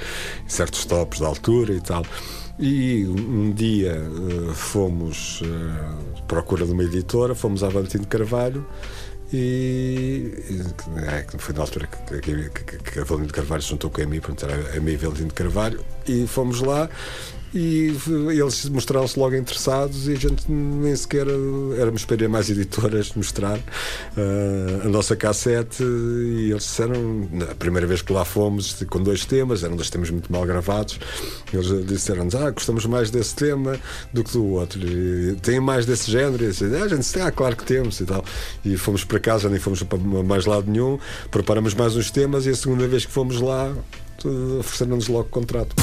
em 0.44 0.48
certos 0.48 0.84
tops 0.84 1.20
da 1.20 1.26
altura 1.26 1.72
e 1.72 1.80
tal. 1.80 2.04
E 2.58 3.06
um 3.06 3.52
dia 3.52 3.92
eh, 3.92 4.52
fomos 4.52 5.40
à 6.18 6.20
procura 6.22 6.66
de 6.66 6.72
uma 6.72 6.84
editora, 6.84 7.34
fomos 7.34 7.64
à 7.64 7.70
Valentim 7.70 7.98
de 7.98 8.06
Carvalho 8.06 8.66
e 9.32 10.32
e, 10.50 10.60
é, 11.08 11.26
foi 11.38 11.54
na 11.54 11.62
altura 11.62 11.86
que, 11.86 12.20
que, 12.20 12.50
que, 12.50 12.78
que 12.78 13.26
de 13.26 13.32
Carvalho 13.32 13.62
juntou 13.62 13.90
com 13.90 14.00
a 14.00 14.04
EMI, 14.04 14.20
portanto 14.20 14.50
era 14.50 14.72
a 14.72 14.76
EMI 14.76 14.96
Valentim 14.96 15.26
de 15.26 15.34
Carvalho, 15.34 15.84
e 16.06 16.26
fomos 16.26 16.60
lá 16.60 16.88
e 17.52 17.92
eles 18.28 18.68
mostraram-se 18.68 19.18
logo 19.18 19.34
interessados 19.34 20.06
e 20.06 20.12
a 20.12 20.16
gente 20.16 20.50
nem 20.50 20.94
sequer 20.94 21.26
éramos 21.78 22.04
para 22.04 22.16
ir 22.16 22.24
a 22.26 22.28
mais 22.28 22.48
editoras 22.48 23.12
mostrar 23.14 23.58
eh, 24.16 24.80
a 24.84 24.88
nossa 24.88 25.16
cassete. 25.16 25.82
E 25.82 26.50
eles 26.50 26.62
disseram, 26.62 27.28
na 27.32 27.46
primeira 27.46 27.86
vez 27.86 28.02
que 28.02 28.12
lá 28.12 28.24
fomos 28.24 28.80
com 28.88 29.02
dois 29.02 29.24
temas, 29.24 29.64
eram 29.64 29.74
dois 29.74 29.90
temas 29.90 30.10
muito 30.10 30.30
mal 30.30 30.46
gravados. 30.46 31.00
Eles 31.52 31.86
disseram-nos, 31.86 32.36
ah, 32.36 32.50
gostamos 32.50 32.86
mais 32.86 33.10
desse 33.10 33.34
tema 33.34 33.78
do 34.12 34.22
que 34.22 34.32
do 34.32 34.46
outro. 34.46 34.80
E, 34.86 35.34
tem 35.42 35.58
mais 35.58 35.84
desse 35.84 36.08
género. 36.08 36.44
E 36.44 36.46
eu 36.46 36.80
ah, 36.80 36.84
a 36.84 36.88
gente 36.88 37.00
disse, 37.00 37.20
ah, 37.20 37.32
claro 37.32 37.56
que 37.56 37.64
temos 37.64 37.98
e 37.98 38.04
tal. 38.04 38.24
E 38.64 38.76
fomos 38.76 39.02
para 39.02 39.18
casa, 39.18 39.48
nem 39.48 39.58
fomos 39.58 39.82
para 39.82 39.98
mais 39.98 40.46
lado 40.46 40.70
nenhum. 40.70 41.00
Preparamos 41.30 41.74
mais 41.74 41.96
uns 41.96 42.12
temas 42.12 42.46
e 42.46 42.50
a 42.50 42.54
segunda 42.54 42.86
vez 42.86 43.04
que 43.04 43.12
fomos 43.12 43.40
lá 43.40 43.74
eh, 44.24 44.58
ofereceram-nos 44.60 45.08
logo 45.08 45.28
contrato 45.30 45.74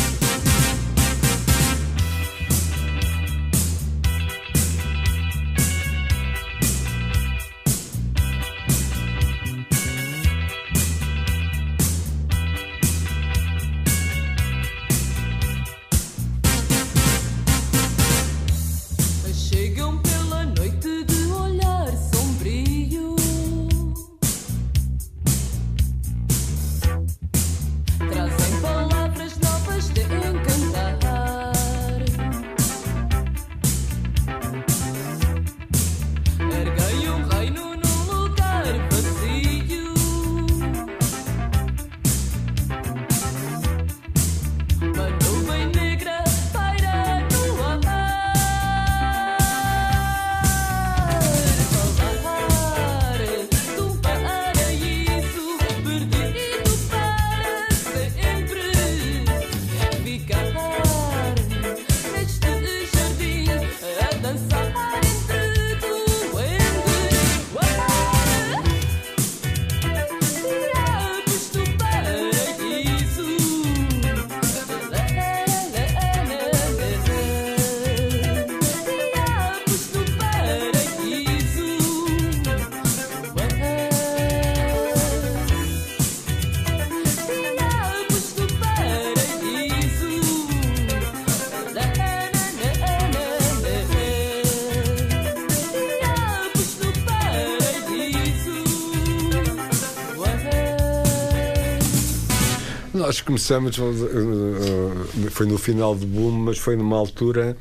Nós 102.98 103.22
começamos, 103.22 103.77
eh, 103.77 105.30
foi 105.30 105.46
no 105.46 105.60
final 105.60 105.94
do 105.94 106.08
boom, 106.08 106.32
mas 106.32 106.58
foi 106.58 106.75
numa 106.75 106.98
altura 106.98 107.56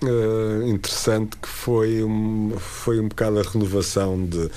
eh, 0.00 0.68
interessante 0.68 1.36
que 1.38 1.48
foi 1.48 2.04
um, 2.04 2.52
foi 2.56 3.00
um 3.00 3.08
bocado 3.08 3.40
a 3.40 3.42
renovação 3.42 4.24
de 4.24 4.48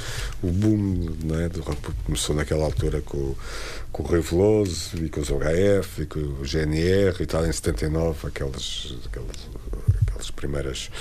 o 0.44 0.52
boom 0.52 1.16
não 1.24 1.40
é, 1.40 1.50
do 1.50 1.62
rock 1.62 1.80
começou 2.06 2.36
naquela 2.36 2.64
altura 2.64 3.02
com, 3.02 3.34
com 3.92 4.04
o 4.04 4.06
Rui 4.06 4.22
Veloso 4.22 5.04
e 5.04 5.10
com 5.10 5.20
os 5.20 5.32
OHF 5.32 6.04
e 6.04 6.06
com 6.06 6.20
o 6.20 6.46
GNR 6.46 7.16
e 7.20 7.26
tal 7.26 7.44
em 7.44 7.52
79 7.52 8.28
aquelas, 8.28 8.94
aquelas, 9.08 9.50
aquelas 10.04 10.30
primeiras. 10.30 10.92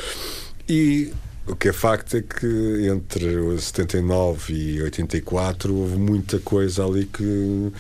E 0.67 1.13
o 1.49 1.57
que 1.57 1.69
é 1.69 1.73
facto 1.73 2.17
é 2.17 2.23
que 2.23 2.89
entre 2.89 3.37
o 3.37 3.59
79 3.59 4.53
e 4.53 4.83
84 4.83 5.75
houve 5.75 5.97
muita 5.97 6.39
coisa 6.39 6.85
ali 6.85 7.07
que, 7.07 7.73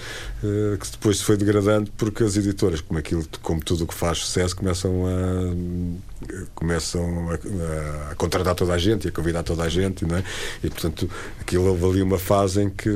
eh, 0.42 0.76
que 0.80 0.90
depois 0.90 1.18
se 1.18 1.24
foi 1.24 1.36
degradando 1.36 1.90
porque 1.96 2.24
as 2.24 2.36
editoras, 2.36 2.80
como, 2.80 2.98
aquilo, 2.98 3.24
como 3.42 3.60
tudo 3.60 3.84
o 3.84 3.86
que 3.86 3.94
faz 3.94 4.18
sucesso, 4.18 4.56
começam 4.56 5.06
a 5.06 6.08
começam 6.54 7.30
a, 7.30 8.10
a 8.10 8.14
contratar 8.16 8.54
toda 8.54 8.72
a 8.72 8.78
gente 8.78 9.04
e 9.04 9.08
a 9.08 9.12
convidar 9.12 9.42
toda 9.42 9.62
a 9.62 9.68
gente, 9.68 10.04
não 10.04 10.16
é? 10.16 10.24
E 10.64 10.68
portanto 10.68 11.08
aquilo 11.40 11.66
houve 11.66 11.84
ali 11.84 12.02
uma 12.02 12.18
fase 12.18 12.62
em 12.62 12.70
que 12.70 12.90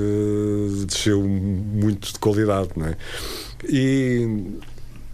desceu 0.87 1.23
muito 1.23 2.13
de 2.13 2.19
qualidade, 2.19 2.71
não 2.77 2.87
é? 2.87 2.97
E 3.69 4.59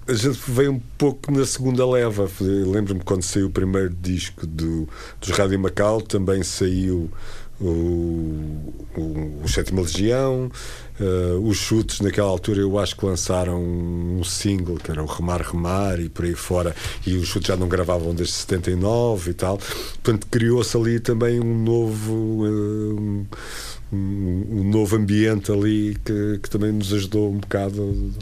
a 0.08 0.14
gente 0.14 0.38
veio 0.48 0.72
um 0.72 0.80
pouco 0.96 1.30
na 1.30 1.44
segunda 1.44 1.86
leva. 1.86 2.28
Lembro-me 2.40 3.00
quando 3.04 3.22
saiu 3.22 3.48
o 3.48 3.50
primeiro 3.50 3.90
disco 3.90 4.46
do, 4.46 4.88
dos 5.20 5.30
Rádio 5.30 5.58
Macau, 5.58 6.00
também 6.00 6.42
saiu 6.42 7.10
o, 7.60 8.72
o, 8.96 9.40
o 9.44 9.48
Sétima 9.48 9.82
Legião, 9.82 10.50
eh, 10.98 11.38
os 11.42 11.56
chutes 11.56 12.00
naquela 12.00 12.28
altura 12.28 12.60
eu 12.60 12.78
acho 12.78 12.96
que 12.96 13.04
lançaram 13.04 13.60
um 13.60 14.22
single 14.24 14.76
que 14.76 14.90
era 14.90 15.02
o 15.02 15.06
Remar 15.06 15.42
Remar 15.42 16.00
e 16.00 16.08
por 16.08 16.24
aí 16.24 16.34
fora, 16.34 16.74
e 17.06 17.16
os 17.16 17.28
chutes 17.28 17.48
já 17.48 17.56
não 17.56 17.68
gravavam 17.68 18.14
desde 18.14 18.34
79 18.34 19.32
e 19.32 19.34
tal. 19.34 19.58
Portanto, 19.58 20.26
criou-se 20.30 20.76
ali 20.76 21.00
também 21.00 21.40
um 21.40 21.62
novo. 21.62 22.46
eh, 22.46 23.36
um, 23.92 24.64
novo 24.70 24.96
ambiente 24.96 25.50
ali 25.52 25.96
que, 26.04 26.38
que 26.42 26.50
também 26.50 26.72
nos 26.72 26.92
ajudou 26.92 27.30
um 27.32 27.38
bocado. 27.38 28.12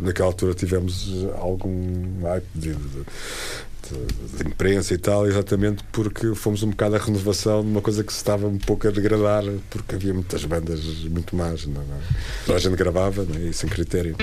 Naquela 0.00 0.28
altura 0.28 0.54
tivemos 0.54 1.08
algum 1.36 2.20
hype 2.22 2.44
de, 2.54 2.68
de, 2.74 2.76
de- 2.76 4.36
de 4.42 4.48
imprensa 4.48 4.94
e 4.94 4.98
tal, 4.98 5.26
exatamente 5.28 5.82
porque 5.92 6.34
fomos 6.34 6.62
um 6.64 6.70
bocado 6.70 6.96
a 6.96 6.98
renovação 6.98 7.62
de 7.62 7.68
uma 7.68 7.80
coisa 7.80 8.02
que 8.02 8.12
se 8.12 8.18
estava 8.18 8.46
um 8.48 8.58
pouco 8.58 8.88
a 8.88 8.90
degradar, 8.90 9.44
porque 9.70 9.94
havia 9.94 10.12
muitas 10.12 10.44
bandas 10.44 10.80
muito 11.04 11.36
más, 11.36 11.66
não, 11.66 11.74
não. 11.82 11.98
Toda 12.44 12.58
a 12.58 12.60
gente 12.60 12.74
gravava 12.76 13.24
não 13.24 13.36
é? 13.36 13.48
e 13.50 13.52
sem 13.52 13.68
critério. 13.70 14.16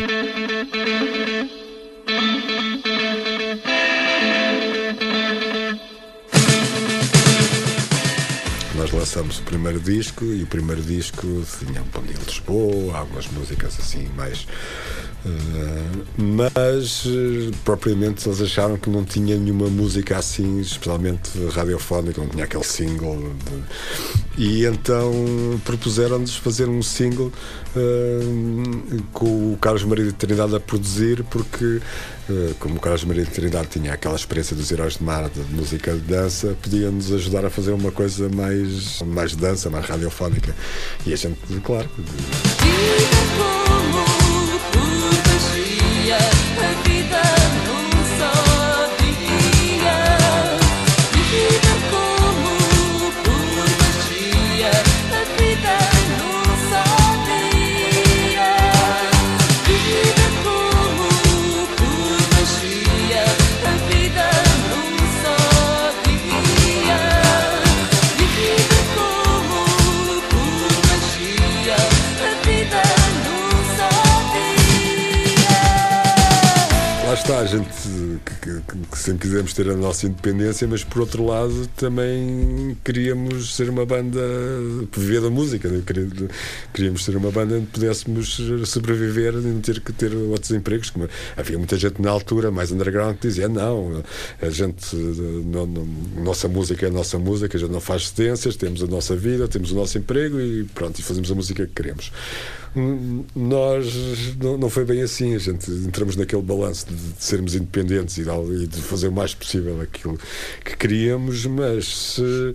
Lançamos 9.03 9.39
o 9.39 9.43
primeiro 9.43 9.81
disco 9.81 10.23
e 10.23 10.43
o 10.43 10.47
primeiro 10.47 10.81
disco 10.81 11.27
tinha 11.59 11.81
um 11.81 11.87
Pandil 11.87 12.13
de 12.13 12.23
Lisboa, 12.23 12.99
algumas 12.99 13.27
músicas 13.27 13.77
assim 13.77 14.07
mais 14.15 14.47
mas 16.17 17.05
uh, 17.05 17.51
propriamente 17.63 18.27
eles 18.27 18.41
acharam 18.41 18.77
que 18.77 18.89
não 18.89 19.03
tinha 19.05 19.37
nenhuma 19.37 19.67
música 19.67 20.17
assim, 20.17 20.59
especialmente 20.59 21.31
radiofónica, 21.51 22.21
não 22.21 22.27
tinha 22.29 22.43
aquele 22.43 22.63
single. 22.63 23.17
de- 23.45 24.13
e 24.35 24.65
então 24.65 25.13
propuseram-nos 25.63 26.35
fazer 26.35 26.67
um 26.67 26.81
single 26.81 27.31
uh, 27.75 29.03
com 29.13 29.53
o 29.53 29.57
Carlos 29.61 29.83
Maria 29.83 30.05
de 30.05 30.13
Trindade 30.13 30.55
a 30.55 30.59
produzir, 30.59 31.23
porque 31.29 31.79
uh, 32.29 32.55
como 32.59 32.75
o 32.75 32.79
Carlos 32.79 33.03
Maria 33.03 33.23
de 33.23 33.29
Trindade 33.31 33.67
tinha 33.69 33.93
aquela 33.93 34.15
experiência 34.15 34.55
dos 34.55 34.71
Heróis 34.71 34.97
de 34.97 35.03
Mar, 35.03 35.29
de 35.29 35.39
música 35.53 35.93
de 35.93 35.99
dança, 35.99 36.55
podia-nos 36.61 37.11
ajudar 37.13 37.45
a 37.45 37.49
fazer 37.49 37.71
uma 37.73 37.91
coisa 37.91 38.27
mais, 38.29 39.01
mais 39.03 39.31
de 39.31 39.37
dança, 39.37 39.69
mais 39.69 39.85
radiofónica. 39.85 40.55
E 41.05 41.13
a 41.13 41.15
gente, 41.15 41.37
claro, 41.63 41.87
Vida 41.97 44.22
está, 77.23 77.39
a 77.39 77.45
gente 77.45 78.12
que, 78.25 78.61
que- 78.61 78.77
que 78.91 78.97
sempre 78.97 79.27
quisemos 79.27 79.53
ter 79.53 79.69
a 79.69 79.75
nossa 79.75 80.05
independência, 80.07 80.67
mas 80.67 80.83
por 80.83 81.01
outro 81.01 81.25
lado 81.25 81.67
também 81.75 82.77
queríamos 82.83 83.55
ser 83.55 83.69
uma 83.69 83.85
banda 83.85 84.19
que 84.91 84.99
viver 84.99 85.21
da 85.21 85.29
música, 85.29 85.67
né? 85.69 85.81
Queria- 85.85 86.07
queríamos 86.73 87.03
ser 87.03 87.15
uma 87.15 87.31
banda 87.31 87.55
onde 87.55 87.67
pudéssemos 87.67 88.39
sobreviver 88.65 89.33
e 89.33 89.37
não 89.37 89.61
ter 89.61 89.79
que 89.81 89.91
ter 89.93 90.13
outros 90.15 90.51
empregos. 90.51 90.89
Como 90.89 91.07
havia 91.37 91.57
muita 91.57 91.77
gente 91.77 92.01
na 92.01 92.09
altura, 92.11 92.51
mais 92.51 92.71
underground, 92.71 93.17
que 93.17 93.27
dizia: 93.27 93.47
não, 93.47 94.03
a 94.41 94.49
gente, 94.49 94.95
não, 94.95 95.65
não- 95.65 95.87
nossa 96.23 96.47
música 96.47 96.85
é 96.85 96.89
a 96.89 96.91
nossa 96.91 97.17
música, 97.19 97.57
a 97.57 97.59
gente 97.59 97.71
não 97.71 97.81
faz 97.81 98.09
cedências, 98.09 98.55
temos 98.55 98.81
a 98.83 98.87
nossa 98.87 99.15
vida, 99.15 99.47
temos 99.47 99.71
o 99.71 99.75
nosso 99.75 99.97
emprego 99.97 100.39
e 100.39 100.63
pronto, 100.73 100.99
e 100.99 101.03
fazemos 101.03 101.31
a 101.31 101.35
música 101.35 101.65
que 101.65 101.73
queremos. 101.73 102.11
Hum, 102.75 103.23
Nós 103.35 103.85
não, 104.41 104.57
não 104.57 104.67
foi 104.69 104.83
bem 104.83 105.01
assim, 105.03 105.35
a 105.35 105.37
gente 105.37 105.69
entramos 105.69 106.15
naquele 106.15 106.41
balanço 106.41 106.87
de, 106.87 106.95
de 106.95 107.23
sermos 107.23 107.53
independentes 107.53 108.12
e 108.17 108.67
de, 108.67 108.81
fazer 108.81 109.07
o 109.07 109.11
mais 109.11 109.33
possível 109.33 109.79
aquilo 109.81 110.17
que 110.63 110.75
queríamos, 110.77 111.45
mas 111.45 111.85
se- 112.15 112.53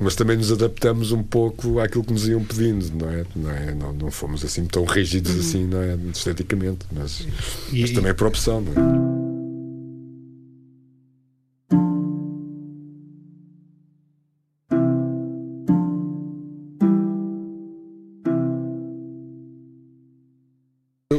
mas 0.00 0.16
também 0.16 0.36
nos 0.36 0.50
adaptamos 0.50 1.12
um 1.12 1.22
pouco 1.22 1.78
àquilo 1.78 2.02
que 2.02 2.12
nos 2.12 2.26
iam 2.26 2.42
pedindo, 2.42 2.90
não 2.96 3.08
é? 3.10 3.24
Não, 3.36 3.50
é? 3.50 3.74
não, 3.74 3.92
não 3.92 4.10
fomos 4.10 4.44
assim 4.44 4.64
tão 4.66 4.84
rígidos 4.84 5.38
assim, 5.38 5.64
não 5.66 5.80
é? 5.80 5.96
Esteticamente, 6.12 6.84
mas, 6.92 7.26
E- 7.72 7.80
mas 7.80 7.90
também 7.92 8.12
por 8.14 8.26
opção, 8.26 8.60
não 8.60 8.72
é? 8.72 9.23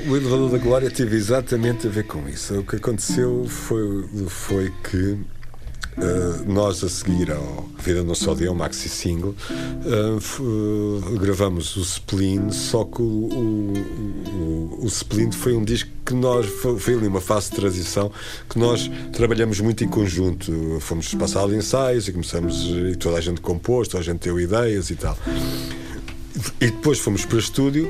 O 0.07 0.15
elevador 0.15 0.49
da 0.51 0.57
glória 0.57 0.89
teve 0.91 1.15
exatamente 1.15 1.87
a 1.87 1.89
ver 1.89 2.05
com 2.05 2.27
isso. 2.27 2.59
O 2.59 2.63
que 2.63 2.75
aconteceu 2.75 3.45
foi, 3.47 4.05
foi 4.27 4.73
que 4.89 5.17
eh, 5.97 6.43
nós, 6.45 6.83
a 6.83 6.89
seguir 6.89 7.31
ao 7.31 7.69
Vida 7.79 8.03
Não 8.03 8.15
Só 8.15 8.33
Deu, 8.35 8.53
maxi 8.53 8.89
single, 8.89 9.33
f- 10.19 10.41
eh, 10.43 11.17
gravamos 11.19 11.75
o 11.77 11.81
Spleen, 11.81 12.51
só 12.51 12.83
que 12.83 13.01
o, 13.01 13.05
o, 13.05 13.73
o, 14.79 14.79
o 14.83 14.87
Spleen 14.87 15.31
foi 15.31 15.53
um 15.55 15.63
disco 15.63 15.89
que 16.05 16.13
nós, 16.13 16.45
foi, 16.45 16.77
foi 16.77 16.93
ali 16.95 17.07
uma 17.07 17.21
fase 17.21 17.49
de 17.49 17.55
transição 17.55 18.11
que 18.49 18.59
nós 18.59 18.89
trabalhamos 19.13 19.59
muito 19.61 19.83
em 19.83 19.87
conjunto. 19.87 20.51
Fomos 20.81 21.13
passar 21.13 21.43
ali 21.43 21.55
ensaios 21.55 22.07
e 22.07 22.11
começamos, 22.11 22.65
e 22.91 22.95
toda 22.95 23.17
a 23.17 23.21
gente 23.21 23.39
compôs, 23.41 23.87
toda 23.87 24.01
a 24.01 24.05
gente 24.05 24.19
deu 24.19 24.39
ideias 24.39 24.89
e 24.89 24.95
tal. 24.95 25.17
E 26.59 26.65
depois 26.65 26.99
fomos 26.99 27.23
para 27.25 27.37
o 27.37 27.39
estúdio 27.39 27.89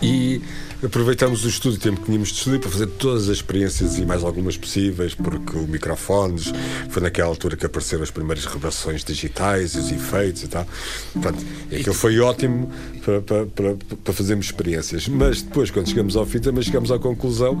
e 0.00 0.40
aproveitamos 0.84 1.44
o 1.44 1.48
estúdio, 1.48 1.78
o 1.78 1.80
tempo 1.80 2.00
que 2.00 2.06
tínhamos 2.06 2.28
de 2.28 2.34
estúdio, 2.34 2.60
para 2.60 2.70
fazer 2.70 2.86
todas 2.86 3.24
as 3.28 3.36
experiências 3.36 3.98
e 3.98 4.04
mais 4.04 4.24
algumas 4.24 4.56
possíveis, 4.56 5.14
porque 5.14 5.56
o 5.56 5.66
microfones 5.66 6.52
foi 6.88 7.02
naquela 7.02 7.28
altura 7.28 7.56
que 7.56 7.64
apareceram 7.64 8.02
as 8.02 8.10
primeiras 8.10 8.44
reversões 8.46 9.04
digitais 9.04 9.74
os 9.74 9.90
efeitos 9.90 10.42
e 10.42 10.48
tal. 10.48 10.66
Pronto, 11.20 11.38
e 11.70 11.76
aquilo 11.76 11.94
foi 11.94 12.18
ótimo 12.18 12.70
para, 13.04 13.20
para, 13.20 13.46
para, 13.46 13.76
para 14.02 14.12
fazermos 14.12 14.46
experiências. 14.46 15.08
Mas 15.08 15.42
depois, 15.42 15.70
quando 15.70 15.88
chegamos 15.88 16.16
ao 16.16 16.26
fim, 16.26 16.38
também 16.38 16.62
chegamos 16.62 16.90
à 16.90 16.98
conclusão 16.98 17.60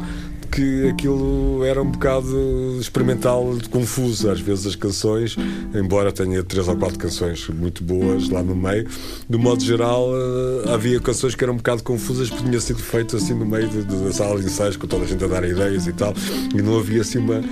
que 0.52 0.88
aquilo 0.88 1.64
era 1.64 1.80
um 1.80 1.90
bocado 1.90 2.78
experimental, 2.78 3.56
confuso. 3.70 4.30
Às 4.30 4.40
vezes 4.40 4.66
as 4.66 4.76
canções, 4.76 5.36
embora 5.74 6.12
tenha 6.12 6.44
três 6.44 6.68
ou 6.68 6.76
quatro 6.76 6.98
canções 6.98 7.48
muito 7.48 7.82
boas 7.82 8.28
lá 8.28 8.42
no 8.42 8.54
meio, 8.54 8.86
do 9.28 9.38
modo 9.38 9.64
geral 9.64 10.10
eh, 10.14 10.74
havia 10.74 11.00
canções 11.00 11.34
que 11.34 11.42
eram 11.42 11.54
um 11.54 11.56
bocado 11.56 11.82
confusas 11.82 12.28
porque 12.28 12.44
tinha 12.44 12.60
sido 12.60 12.80
feito 12.80 13.11
assim 13.16 13.34
no 13.34 13.46
meio 13.46 13.68
da 13.68 14.12
sala 14.12 14.40
de 14.40 14.46
ensaios 14.46 14.76
com 14.76 14.86
toda 14.86 15.04
a 15.04 15.06
gente 15.06 15.22
a 15.24 15.26
dar 15.26 15.44
ideias 15.44 15.86
e 15.86 15.92
tal 15.92 16.14
e 16.54 16.62
não 16.62 16.78
havia 16.78 17.00
assim 17.02 17.18
uma, 17.18 17.42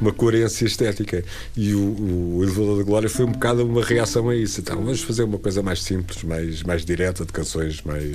uma 0.00 0.12
coerência 0.12 0.64
estética 0.64 1.24
e 1.56 1.74
o, 1.74 2.36
o 2.36 2.42
Elevador 2.42 2.78
da 2.78 2.84
Glória 2.84 3.08
foi 3.08 3.24
um 3.24 3.32
bocado 3.32 3.64
uma 3.64 3.84
reação 3.84 4.28
a 4.28 4.36
isso 4.36 4.60
então 4.60 4.76
vamos 4.76 5.02
fazer 5.02 5.24
uma 5.24 5.38
coisa 5.38 5.62
mais 5.62 5.82
simples 5.82 6.22
mais, 6.22 6.62
mais 6.62 6.84
direta, 6.84 7.24
de 7.24 7.32
canções 7.32 7.82
mais 7.82 8.14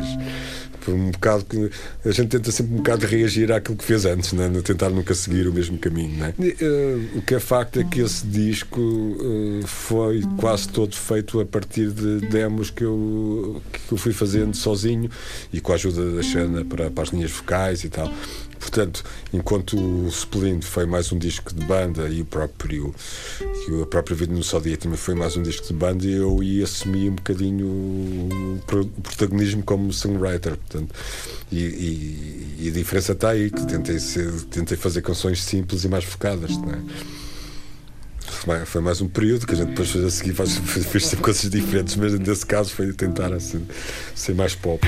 um 0.90 1.12
bocado 1.12 1.46
que 1.46 1.70
a 2.06 2.12
gente 2.12 2.30
tenta 2.30 2.52
sempre 2.52 2.74
um 2.74 2.78
bocado 2.78 3.06
reagir 3.06 3.52
àquilo 3.52 3.78
que 3.78 3.84
fez 3.84 4.06
antes, 4.06 4.34
né? 4.34 4.50
tentar 4.64 4.90
nunca 4.90 5.14
seguir 5.14 5.48
o 5.48 5.54
mesmo 5.54 5.78
caminho. 5.78 6.18
Né? 6.18 6.34
E, 6.40 6.56
eh, 6.60 6.98
o 7.16 7.22
que 7.22 7.36
é 7.36 7.40
facto 7.40 7.80
é 7.80 7.84
que 7.84 8.02
esse 8.02 8.26
disco 8.26 8.80
eh, 9.20 9.66
foi 9.66 10.24
quase 10.38 10.70
todo 10.70 10.96
feito 10.96 11.40
a 11.40 11.46
partir 11.46 11.92
de 11.92 12.22
demos 12.28 12.70
que 12.70 12.84
eu, 12.84 13.62
que 13.72 13.92
eu 13.92 13.98
fui 13.98 14.14
fazendo 14.14 14.56
sozinho 14.56 15.10
e 15.52 15.60
com 15.60 15.72
a 15.72 15.76
ajuda 15.76 16.12
da 16.12 16.24
Xana 16.24 16.66
para, 16.66 16.90
para 16.92 17.04
as 17.04 17.10
linhas 17.10 17.32
vocais 17.32 17.84
e 17.84 17.90
tal. 17.90 18.12
Portanto, 18.60 19.04
enquanto 19.34 19.76
o 19.76 20.08
Splint 20.08 20.64
foi 20.64 20.86
mais 20.86 21.12
um 21.12 21.18
disco 21.18 21.52
de 21.52 21.66
banda 21.66 22.08
e 22.08 22.22
o 22.22 22.26
próprio 22.26 22.94
e 23.42 23.82
a 23.82 23.86
própria 23.88 24.16
Vida 24.16 24.32
no 24.34 24.44
Só 24.44 24.60
também 24.60 24.96
foi 24.98 25.16
mais 25.16 25.36
um 25.36 25.42
disco 25.42 25.66
de 25.66 25.74
banda, 25.74 26.06
eu 26.06 26.44
ia 26.44 26.64
assumir 26.64 27.10
um 27.10 27.16
bocadinho 27.16 27.66
o 27.66 28.62
pro- 28.68 28.82
o 28.84 29.02
protagonismo 29.02 29.64
como 29.64 29.92
songwriter. 29.92 30.56
Portanto, 30.58 30.94
e, 31.52 31.58
e- 31.60 32.56
e 32.60 32.68
a 32.70 32.72
diferença 32.72 33.14
está 33.14 33.30
aí, 33.32 33.50
que 33.50 33.66
tentei, 33.66 34.00
ser, 34.00 34.32
tentei 34.52 34.78
fazer 34.78 35.02
canções 35.02 35.42
simples 35.44 35.84
e 35.84 35.90
mais 35.90 36.04
focadas. 36.04 36.56
Não 36.58 36.72
é? 36.72 36.80
Foi 38.66 38.80
mais- 38.82 39.02
um 39.02 39.08
período 39.08 39.48
que 39.48 39.54
a 39.54 39.58
gente 39.58 39.70
depois 39.70 39.90
fez 39.90 40.06
a 40.06 40.10
seguir, 40.12 40.34
faz, 40.34 40.56
fez 40.58 41.16
coisas 41.16 41.50
diferentes, 41.50 41.96
mas 41.96 42.18
nesse 42.18 42.46
caso 42.46 42.70
foi 42.72 42.94
tentar 42.94 43.34
assim, 43.34 43.66
ser 44.16 44.36
mais 44.36 44.54
pop. 44.54 44.86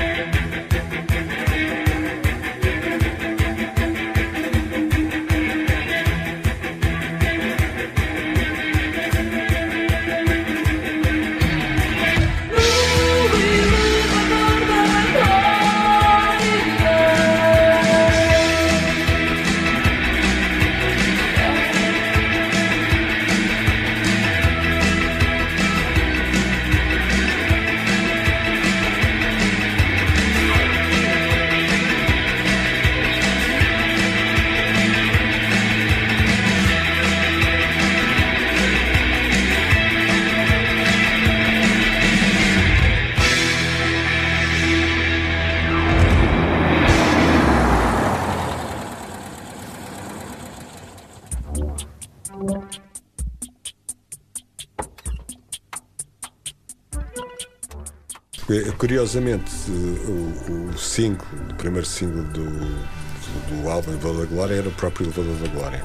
Curiosamente, 59.13 59.51
o, 59.69 60.71
o 60.73 60.77
single, 60.77 61.27
o 61.51 61.53
primeiro 61.53 61.85
single 61.85 62.23
do, 62.23 62.45
do 62.45 63.69
álbum 63.69 63.91
Elevador 63.91 64.21
da 64.21 64.25
Glória 64.25 64.55
era 64.55 64.67
o 64.67 64.71
próprio 64.71 65.05
Elevador 65.05 65.35
da 65.35 65.47
Glória. 65.49 65.83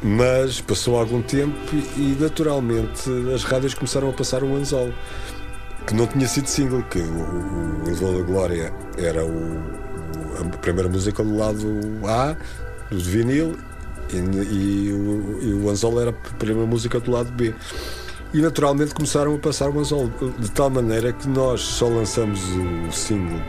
Mas 0.00 0.60
passou 0.60 0.96
algum 0.96 1.20
tempo 1.22 1.56
e 1.96 2.16
naturalmente 2.20 3.10
as 3.34 3.42
rádios 3.42 3.74
começaram 3.74 4.10
a 4.10 4.12
passar 4.12 4.44
um 4.44 4.54
anzol 4.54 4.92
que 5.88 5.92
não 5.94 6.06
tinha 6.06 6.28
sido 6.28 6.46
single, 6.46 6.84
que 6.84 7.00
o, 7.00 7.02
o, 7.02 7.82
o 7.84 7.88
Elevador 7.88 8.18
da 8.20 8.24
Glória 8.24 8.72
era 8.96 9.24
o, 9.24 9.28
o- 9.28 10.40
a 10.40 10.56
primeira 10.58 10.88
música 10.88 11.24
do 11.24 11.36
lado 11.36 11.66
A, 12.06 12.36
do 12.90 13.00
vinil, 13.00 13.56
e, 14.12 14.16
e 14.16 14.92
o, 14.92 15.38
e 15.42 15.52
o 15.54 15.68
Anzol 15.68 16.00
era 16.00 16.10
a 16.10 16.34
primeira 16.34 16.66
música 16.68 16.98
do 17.00 17.10
lado 17.10 17.30
B. 17.32 17.54
E 18.32 18.40
naturalmente 18.40 18.94
começaram 18.94 19.34
a 19.34 19.38
passar 19.38 19.70
o 19.70 19.78
Anzol, 19.78 20.10
de 20.38 20.50
tal 20.52 20.70
maneira 20.70 21.12
que 21.12 21.28
nós 21.28 21.60
só 21.60 21.88
lançamos 21.88 22.40
o 22.88 22.92
single 22.92 23.40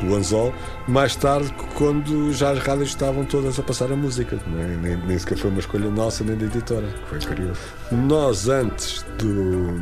do 0.00 0.14
Anzol 0.14 0.54
mais 0.88 1.14
tarde, 1.16 1.52
quando 1.74 2.32
já 2.32 2.50
as 2.50 2.58
rádios 2.58 2.90
estavam 2.90 3.24
todas 3.24 3.58
a 3.58 3.62
passar 3.62 3.90
a 3.92 3.96
música. 3.96 4.38
não 4.46 4.60
é? 4.60 4.66
nem, 4.76 4.96
nem 4.96 5.18
sequer 5.18 5.38
foi 5.38 5.50
uma 5.50 5.60
escolha 5.60 5.90
nossa 5.90 6.24
nem 6.24 6.36
da 6.36 6.46
editora. 6.46 6.86
Foi 7.08 7.18
curioso. 7.20 7.60
Nós, 7.92 8.48
antes 8.48 9.04
do, 9.18 9.72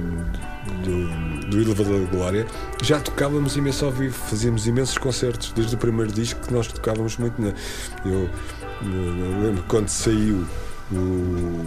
do, 0.83 1.49
do 1.49 1.61
Elevador 1.61 2.01
da 2.01 2.11
Glória, 2.11 2.47
já 2.83 3.01
tocávamos 3.01 3.57
imenso 3.57 3.85
ao 3.85 3.93
vivo, 3.93 4.15
fazíamos 4.15 4.67
imensos 4.67 4.99
concertos, 4.99 5.53
desde 5.53 5.75
o 5.75 5.79
primeiro 5.79 6.13
disco 6.13 6.41
que 6.41 6.53
nós 6.53 6.67
tocávamos 6.67 7.17
muito. 7.17 7.41
Na, 7.41 7.53
eu, 8.05 8.29
eu 8.83 9.41
lembro 9.43 9.65
quando 9.69 9.89
saiu 9.89 10.45
o, 10.93 11.65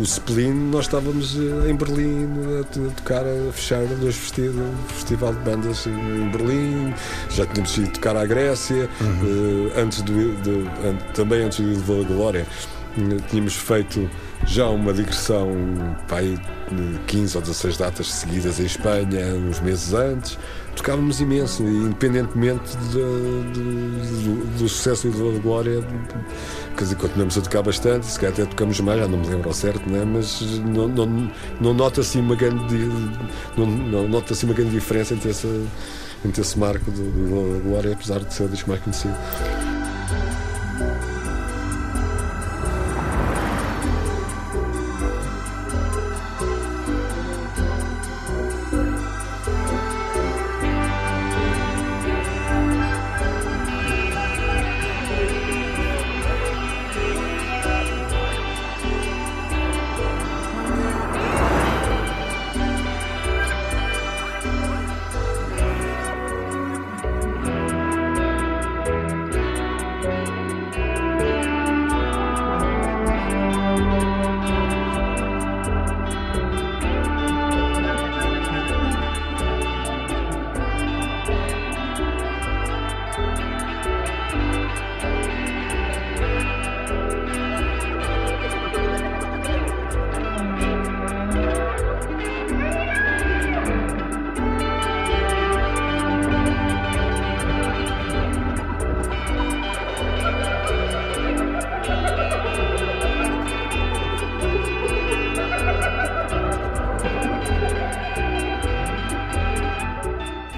o 0.00 0.02
Spleen, 0.02 0.52
nós 0.52 0.86
estávamos 0.86 1.36
eh, 1.38 1.70
em 1.70 1.76
Berlim 1.76 2.26
a, 2.60 2.64
to- 2.64 2.86
a 2.86 2.90
tocar, 2.90 3.24
a 3.24 3.52
fechar 3.52 3.84
dois 4.00 4.14
festi- 4.16 4.48
um 4.48 4.74
festival 4.88 5.32
de 5.34 5.40
bandas 5.40 5.86
em 5.86 6.28
Berlim, 6.30 6.92
já 7.30 7.46
tínhamos 7.46 7.76
ido 7.78 7.90
tocar 7.92 8.16
à 8.16 8.26
Grécia, 8.26 8.88
eh, 9.00 9.80
antes 9.80 10.02
do, 10.02 10.34
do- 10.42 10.68
an- 10.86 10.98
também 11.14 11.44
antes 11.44 11.58
do 11.60 12.02
da 12.04 12.08
Glória. 12.14 12.46
Tínhamos 13.28 13.54
feito 13.54 14.08
já 14.46 14.66
uma 14.68 14.90
digressão 14.92 15.50
de 16.70 16.98
15 17.06 17.36
ou 17.36 17.42
16 17.42 17.76
datas 17.76 18.10
seguidas 18.10 18.58
em 18.58 18.64
Espanha, 18.64 19.34
uns 19.34 19.60
meses 19.60 19.92
antes. 19.92 20.38
Tocávamos 20.76 21.20
imenso, 21.20 21.62
e 21.64 21.66
independentemente 21.66 22.76
de- 22.76 22.98
do, 23.00 24.46
do- 24.58 24.68
sucesso 24.68 25.06
Elevador 25.08 25.32
da 25.32 25.38
Glória, 25.40 25.84
quer 26.76 26.84
dizer, 26.84 26.96
continuamos 26.96 27.36
a 27.36 27.40
tocar 27.40 27.62
bastante, 27.62 28.06
se 28.06 28.18
calhar 28.20 28.32
até 28.34 28.44
tocamos 28.44 28.78
mais, 28.80 29.00
já 29.00 29.08
não 29.08 29.18
me 29.18 29.26
lembro 29.26 29.48
ao 29.48 29.54
certo, 29.54 29.88
né? 29.90 30.04
mas 30.04 30.40
não, 30.60 30.86
não, 30.86 31.30
não 31.60 31.74
nota-se 31.74 32.18
uma 32.18 32.36
grande 32.36 32.76
não, 33.56 33.66
não 33.66 34.06
nota-se 34.08 34.44
uma 34.44 34.54
grande 34.54 34.70
diferença 34.72 35.14
entre 35.14 35.30
esse, 35.30 35.66
entre 36.24 36.40
esse 36.42 36.58
marco 36.58 36.90
do, 36.90 37.02
do 37.02 37.62
Glória, 37.64 37.92
apesar 37.94 38.20
de 38.20 38.32
ser 38.32 38.44
o 38.44 38.48
disco 38.48 38.68
mais 38.70 38.80
conhecido. 38.82 39.14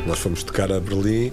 Nós 0.08 0.18
fomos 0.20 0.42
tocar 0.42 0.72
a 0.72 0.80
Berlim 0.80 1.30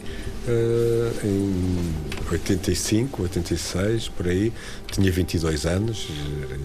eh, 0.47 1.11
em 1.23 1.93
85, 2.29 3.23
86, 3.23 4.09
por 4.09 4.27
aí. 4.27 4.51
Tinha 4.91 5.09
22 5.09 5.65
anos 5.65 6.09
eh, 6.09 6.57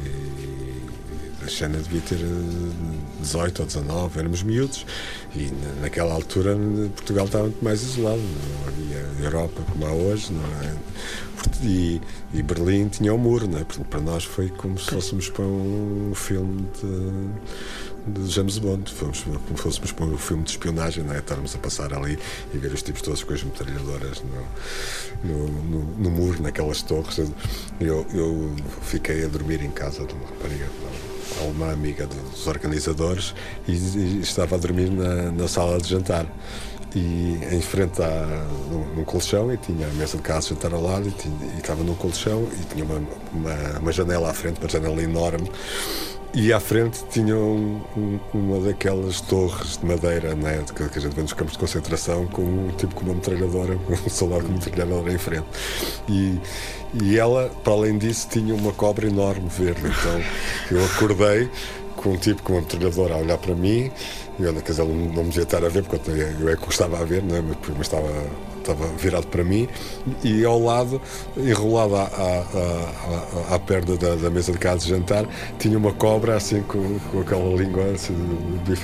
e 1.40 1.44
a 1.44 1.48
Xana 1.48 1.78
devia 1.78 2.00
ter 2.00 2.16
eh, 2.16 3.20
18 3.22 3.60
ou 3.60 3.66
19, 3.66 4.18
éramos 4.18 4.42
miúdos. 4.42 4.84
E 5.36 5.44
na- 5.52 5.82
naquela 5.82 6.12
altura 6.12 6.56
Portugal 6.96 7.26
estava 7.26 7.44
muito 7.44 7.64
mais 7.64 7.80
isolado, 7.80 8.20
não 8.20 8.66
havia 8.68 9.24
Europa 9.24 9.62
como 9.70 9.86
há 9.86 9.92
hoje. 9.92 10.32
Não 10.32 10.42
é? 10.68 10.74
E, 11.62 12.00
e 12.32 12.42
Berlim 12.42 12.88
tinha 12.88 13.12
o 13.14 13.18
muro, 13.18 13.46
é? 13.56 13.64
Portanto, 13.64 13.86
para 13.86 14.00
nós 14.00 14.24
foi 14.24 14.48
como 14.48 14.78
se 14.78 14.90
fôssemos 14.90 15.28
para 15.28 15.44
um 15.44 16.12
filme 16.14 16.66
de, 16.80 18.20
de 18.20 18.30
James 18.30 18.58
Bond, 18.58 18.92
fomos, 18.92 19.22
como 19.22 19.56
se 19.56 19.62
fôssemos 19.62 19.92
para 19.92 20.04
um 20.06 20.18
filme 20.18 20.42
de 20.44 20.50
espionagem, 20.50 21.04
não 21.04 21.14
é? 21.14 21.18
Estarmos 21.18 21.54
a 21.54 21.58
passar 21.58 21.92
ali 21.92 22.18
e 22.54 22.58
ver 22.58 22.72
os 22.72 22.82
tipos 22.82 23.02
todos 23.02 23.22
com 23.22 23.34
as 23.34 23.42
metralhadoras 23.42 24.22
no, 25.22 25.28
no, 25.28 25.48
no, 25.48 25.84
no 25.98 26.10
muro, 26.10 26.42
naquelas 26.42 26.82
torres. 26.82 27.18
Eu, 27.80 28.06
eu 28.12 28.56
fiquei 28.82 29.24
a 29.24 29.28
dormir 29.28 29.62
em 29.62 29.70
casa 29.70 30.04
de 30.04 30.14
uma 30.14 30.26
rapariga 30.26 30.66
uma 31.42 31.72
amiga 31.72 32.06
dos 32.06 32.46
organizadores 32.46 33.34
e, 33.66 33.72
e 33.72 34.20
estava 34.20 34.56
a 34.56 34.58
dormir 34.58 34.90
na, 34.90 35.30
na 35.30 35.48
sala 35.48 35.78
de 35.78 35.88
jantar 35.88 36.26
e 36.94 37.38
em 37.52 37.60
frente 37.60 38.02
a 38.02 38.46
num, 38.70 38.94
num 38.96 39.04
colchão 39.04 39.52
e 39.52 39.56
tinha 39.56 39.86
a 39.86 39.90
mesa 39.90 40.16
de 40.16 40.22
casa 40.22 40.48
jantar 40.48 40.72
ao 40.72 40.82
lado 40.82 41.08
e, 41.08 41.12
tinha, 41.12 41.34
e 41.54 41.58
estava 41.58 41.82
num 41.82 41.94
colchão 41.94 42.48
e 42.52 42.64
tinha 42.74 42.84
uma, 42.84 43.02
uma, 43.32 43.78
uma 43.78 43.92
janela 43.92 44.30
à 44.30 44.34
frente, 44.34 44.60
uma 44.60 44.68
janela 44.68 45.02
enorme 45.02 45.50
e 46.32 46.52
à 46.52 46.60
frente 46.60 47.04
tinha 47.10 47.34
um, 47.34 47.80
um, 47.96 48.20
uma 48.32 48.60
daquelas 48.60 49.20
torres 49.20 49.78
de 49.78 49.84
madeira 49.84 50.34
né, 50.36 50.62
que, 50.74 50.88
que 50.88 50.98
a 50.98 51.02
gente 51.02 51.14
vê 51.14 51.22
nos 51.22 51.32
campos 51.32 51.54
de 51.54 51.58
concentração 51.58 52.26
com 52.28 52.42
um 52.42 52.68
tipo 52.76 52.94
com 52.94 53.04
uma 53.04 53.14
metralhadora, 53.14 53.76
um 54.06 54.08
soldado 54.08 54.42
com 54.42 54.50
uma 54.50 54.58
metralhadora 54.58 55.12
em 55.12 55.18
frente. 55.18 55.46
E, 56.08 56.38
e 57.02 57.18
ela, 57.18 57.50
para 57.64 57.72
além 57.72 57.98
disso, 57.98 58.28
tinha 58.30 58.54
uma 58.54 58.72
cobra 58.72 59.08
enorme 59.08 59.48
verde. 59.48 59.80
Então 59.80 60.22
eu 60.70 60.84
acordei 60.84 61.50
com 61.96 62.10
um 62.10 62.16
tipo 62.16 62.42
com 62.42 62.52
uma 62.52 62.60
metralhadora 62.60 63.14
a 63.14 63.18
olhar 63.18 63.38
para 63.38 63.54
mim 63.54 63.90
e 64.40 64.46
olha, 64.46 64.60
quer 64.60 64.72
dizer, 64.72 64.82
ele 64.82 65.12
não 65.14 65.24
me 65.24 65.30
devia 65.30 65.42
estar 65.42 65.64
a 65.64 65.68
ver 65.68 65.82
porque 65.84 66.10
eu, 66.10 66.16
eu 66.16 66.48
é 66.48 66.56
que 66.56 66.64
gostava 66.64 66.98
a 66.98 67.04
ver, 67.04 67.22
né? 67.22 67.42
mas, 67.46 67.56
mas 67.68 67.80
estava, 67.82 68.08
estava 68.58 68.86
virado 68.98 69.26
para 69.26 69.44
mim 69.44 69.68
e 70.22 70.44
ao 70.44 70.62
lado, 70.62 71.00
enrolado 71.36 71.96
à, 71.96 72.02
à, 72.02 73.52
à, 73.52 73.54
à 73.54 73.58
perna 73.58 73.96
da, 73.96 74.16
da 74.16 74.30
mesa 74.30 74.52
de 74.52 74.58
casa 74.58 74.80
de 74.80 74.88
jantar, 74.88 75.26
tinha 75.58 75.76
uma 75.76 75.92
cobra 75.92 76.36
assim 76.36 76.62
com, 76.62 76.98
com 77.10 77.20
aquela 77.20 77.54
língua 77.54 77.84
assim, 77.94 78.14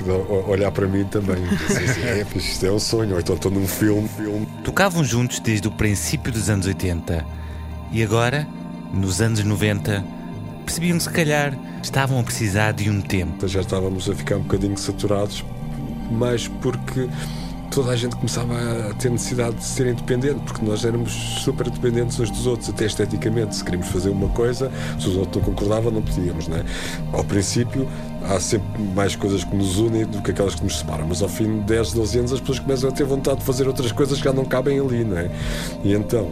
a 0.09 0.51
olhar 0.51 0.71
para 0.71 0.87
mim 0.87 1.05
também. 1.05 1.37
Assim, 1.67 1.85
assim, 1.85 2.01
é, 2.03 2.27
isto 2.37 2.67
é 2.67 2.71
um 2.71 2.79
sonho, 2.79 3.15
ou 3.15 3.21
então 3.21 3.35
estou 3.35 3.51
num 3.51 3.67
filme, 3.67 4.09
filme. 4.09 4.47
Tocavam 4.63 5.03
juntos 5.03 5.41
desde 5.41 5.67
o 5.67 5.71
princípio 5.71 6.33
dos 6.33 6.49
anos 6.49 6.67
80 6.67 7.25
e 7.93 8.03
agora, 8.03 8.47
nos 8.93 9.21
anos 9.21 9.43
90, 9.43 10.05
percebiam 10.67 10.99
se 10.99 11.09
calhar 11.09 11.57
estavam 11.83 12.19
a 12.19 12.23
precisar 12.23 12.73
de 12.73 12.91
um 12.91 13.01
tempo. 13.01 13.47
Já 13.47 13.61
estávamos 13.61 14.11
a 14.11 14.15
ficar 14.15 14.37
um 14.37 14.43
bocadinho 14.43 14.77
saturados, 14.77 15.45
mas 16.11 16.49
porque 16.49 17.09
toda 17.71 17.93
a 17.93 17.97
gente 17.97 18.17
começava 18.17 18.55
a 18.91 18.95
ter 18.95 19.11
necessidade 19.11 19.57
de 19.57 19.65
ser 19.65 19.87
independente, 19.87 20.41
porque 20.41 20.65
nós 20.65 20.85
éramos 20.85 21.13
super 21.13 21.71
dependentes 21.71 22.19
uns 22.19 22.31
dos 22.31 22.47
outros, 22.47 22.69
até 22.69 22.85
esteticamente. 22.85 23.55
Se 23.55 23.65
queríamos 23.65 23.89
fazer 23.89 24.11
uma 24.11 24.29
coisa, 24.31 24.71
se 24.99 25.09
os 25.09 25.17
outros 25.17 25.37
não 25.37 25.55
concordavam, 25.55 25.93
não 25.93 26.03
podíamos, 26.03 26.49
né? 26.49 26.65
Ao 27.13 27.23
princípio, 27.23 27.89
há 28.29 28.41
sempre 28.41 28.83
mais 28.95 29.15
coisas 29.15 29.45
que 29.45 29.55
nos 29.55 29.79
unem 29.79 30.05
do 30.05 30.21
que 30.21 30.33
aquelas 30.33 30.57
que 30.57 30.65
nos 30.65 30.79
separam, 30.79 31.07
mas 31.07 31.23
ao 31.23 31.29
fim 31.29 31.61
de 31.61 31.65
10, 31.67 31.93
12 31.93 32.19
anos 32.19 32.33
as 32.33 32.41
pessoas 32.41 32.59
começam 32.59 32.91
a 32.91 32.93
ter 32.93 33.05
vontade 33.05 33.39
de 33.39 33.45
fazer 33.45 33.69
outras 33.69 33.93
coisas 33.93 34.19
que 34.19 34.25
já 34.25 34.33
não 34.33 34.45
cabem 34.45 34.81
ali, 34.81 35.05
né? 35.05 35.31
E 35.85 35.93
então, 35.93 36.29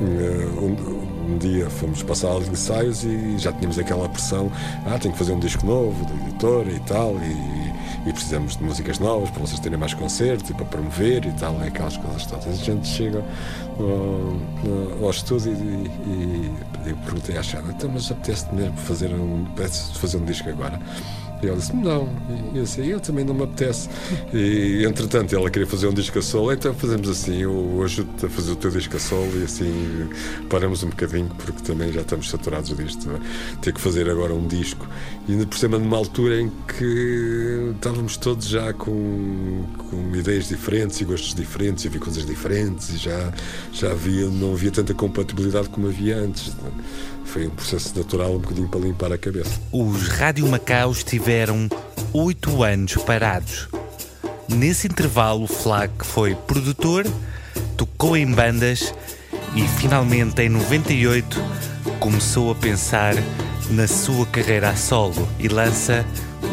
eh, 0.00 1.03
um, 1.24 1.38
dia 1.38 1.68
fomos 1.70 2.02
passar 2.02 2.28
aos 2.28 2.48
ensaios 2.48 3.04
e 3.04 3.38
já 3.38 3.52
tínhamos 3.52 3.78
aquela 3.78 4.08
pressão, 4.08 4.50
ah, 4.86 4.98
tenho 4.98 5.12
que 5.12 5.18
fazer 5.18 5.32
um 5.32 5.38
disco 5.38 5.66
novo, 5.66 6.04
da 6.04 6.14
editora 6.14 6.70
e 6.70 6.80
tal, 6.80 7.16
e, 7.16 8.08
e 8.08 8.12
precisamos 8.12 8.56
de 8.56 8.64
músicas 8.64 8.98
novas 8.98 9.30
para 9.30 9.40
vocês 9.40 9.60
terem 9.60 9.78
mais 9.78 9.94
concertos 9.94 10.50
e 10.50 10.54
para 10.54 10.64
promover 10.66 11.24
e 11.24 11.32
tal, 11.32 11.58
e 11.62 11.68
aquelas 11.68 11.96
coisas 11.96 12.26
todas. 12.26 12.46
A 12.46 12.52
gente 12.52 12.86
chega 12.86 13.24
ao, 13.78 15.04
ao 15.04 15.10
estúdio 15.10 15.52
e, 15.52 15.56
e, 15.56 16.54
e 16.86 16.90
eu 16.90 16.96
perguntei 16.98 17.36
à 17.36 17.42
Xana, 17.42 17.72
então, 17.76 17.90
mas 17.92 18.10
apetece 18.10 18.46
mesmo 18.52 18.76
fazer 18.76 19.12
um, 19.14 19.46
fazer 19.94 20.16
um 20.18 20.24
disco 20.24 20.48
agora? 20.48 20.78
E 21.42 21.46
ela 21.46 21.56
disse, 21.56 21.74
não, 21.76 22.08
e 22.52 22.58
eu 22.58 22.62
disse, 22.64 22.88
eu 22.88 23.00
também 23.00 23.24
não 23.24 23.34
me 23.34 23.42
apetece. 23.42 23.88
E 24.32 24.84
entretanto 24.86 25.34
ela 25.34 25.50
queria 25.50 25.66
fazer 25.66 25.88
um 25.88 25.92
disco 25.92 26.18
a 26.18 26.22
solo, 26.22 26.52
então 26.52 26.72
fazemos 26.74 27.08
assim, 27.08 27.42
eu 27.42 27.82
ajudo-te 27.84 28.26
a 28.26 28.28
fazer 28.30 28.52
o 28.52 28.56
teu 28.56 28.70
disco 28.70 28.96
a 28.96 29.00
solo 29.00 29.30
e 29.40 29.44
assim 29.44 30.08
paramos 30.48 30.82
um 30.82 30.88
bocadinho, 30.88 31.28
porque 31.36 31.62
também 31.62 31.92
já 31.92 32.00
estamos 32.00 32.30
saturados 32.30 32.74
disto. 32.76 33.10
é? 33.10 33.18
Ter 33.60 33.72
que 33.72 33.80
fazer 33.80 34.08
agora 34.08 34.32
um 34.32 34.46
disco. 34.46 34.86
E 35.28 35.32
ainda 35.32 35.46
por 35.46 35.58
cima 35.58 35.78
numa 35.78 35.96
altura 35.96 36.40
em 36.40 36.50
que 36.66 37.43
estávamos 37.76 38.16
todos 38.16 38.46
já 38.46 38.72
com, 38.72 39.64
com 39.90 40.16
ideias 40.16 40.48
diferentes 40.48 41.00
e 41.00 41.04
gostos 41.04 41.34
diferentes 41.34 41.84
havia 41.84 42.00
coisas 42.00 42.24
diferentes 42.24 42.90
e 42.90 42.96
já, 42.96 43.32
já 43.72 43.90
havia, 43.90 44.26
não 44.28 44.52
havia 44.52 44.70
tanta 44.70 44.94
compatibilidade 44.94 45.68
como 45.68 45.88
havia 45.88 46.16
antes. 46.16 46.48
é? 46.48 46.70
Foi 47.24 47.46
um 47.46 47.50
processo 47.50 47.96
natural 47.96 48.34
um 48.34 48.38
bocadinho 48.38 48.68
para 48.68 48.80
limpar 48.80 49.12
a 49.12 49.18
cabeça. 49.18 49.60
Os 49.72 50.08
Rádio 50.08 50.46
Macaus 50.46 51.02
tiveram 51.02 51.68
oito 52.12 52.62
anos 52.62 52.94
parados. 52.96 53.68
Nesse 54.48 54.86
intervalo, 54.86 55.46
Flag 55.46 55.92
foi 56.02 56.34
produtor, 56.34 57.06
tocou 57.76 58.16
em 58.16 58.30
bandas 58.30 58.94
e 59.54 59.66
finalmente 59.66 60.42
em 60.42 60.48
98 60.48 61.40
começou 61.98 62.50
a 62.50 62.54
pensar 62.54 63.14
na 63.70 63.88
sua 63.88 64.26
carreira 64.26 64.70
a 64.70 64.76
solo 64.76 65.28
e 65.38 65.48
lança 65.48 66.04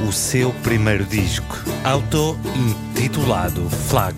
o 0.08 0.12
seu 0.12 0.52
primeiro 0.64 1.06
disco, 1.06 1.58
auto-intitulado 1.84 3.70
Flag. 3.70 4.16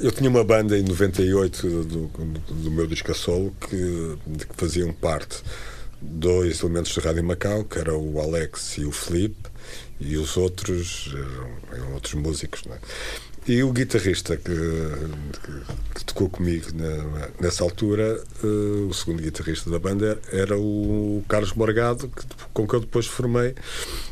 Eu 0.00 0.10
tinha 0.10 0.28
uma 0.30 0.42
banda 0.44 0.76
em 0.78 0.82
98 0.82 1.66
do, 1.84 2.06
do, 2.08 2.70
meu 2.70 2.86
disco 2.86 3.10
a 3.10 3.14
solo 3.14 3.54
que, 3.60 4.16
que 4.46 4.54
faziam 4.56 4.92
parte 4.92 5.42
dois 6.02 6.60
elementos 6.62 6.92
de 6.92 7.00
Rádio 7.00 7.22
Macau, 7.24 7.64
que 7.64 7.78
era 7.78 7.94
o 7.94 8.20
Alex 8.20 8.78
e 8.78 8.84
o 8.84 8.90
Felipe, 8.92 9.50
e 10.00 10.16
os 10.16 10.36
outros 10.38 11.10
eram, 11.14 11.50
eram 11.78 11.92
outros 11.94 12.14
músicos. 12.14 12.62
é? 12.70 12.78
E 13.46 13.62
o 13.62 13.70
guitarrista 13.72 14.36
que, 14.36 14.50
que- 14.52 15.94
que 15.94 16.04
tocou 16.04 16.28
comigo 16.30 16.66
na- 16.74 17.28
nessa 17.40 17.62
altura, 17.64 18.22
eh, 18.42 18.46
o 18.88 18.92
segundo 18.94 19.22
guitarrista 19.22 19.70
da 19.70 19.78
banda, 19.78 20.18
era 20.32 20.56
o 20.58 21.22
Carlos 21.28 21.52
Morgado, 21.52 22.08
que- 22.08 22.24
com 22.54 22.66
que 22.66 22.74
eu 22.74 22.80
depois 22.80 23.06
formei 23.06 23.54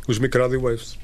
os 0.06 0.18
Microwave 0.18 0.56
Waves. 0.58 0.98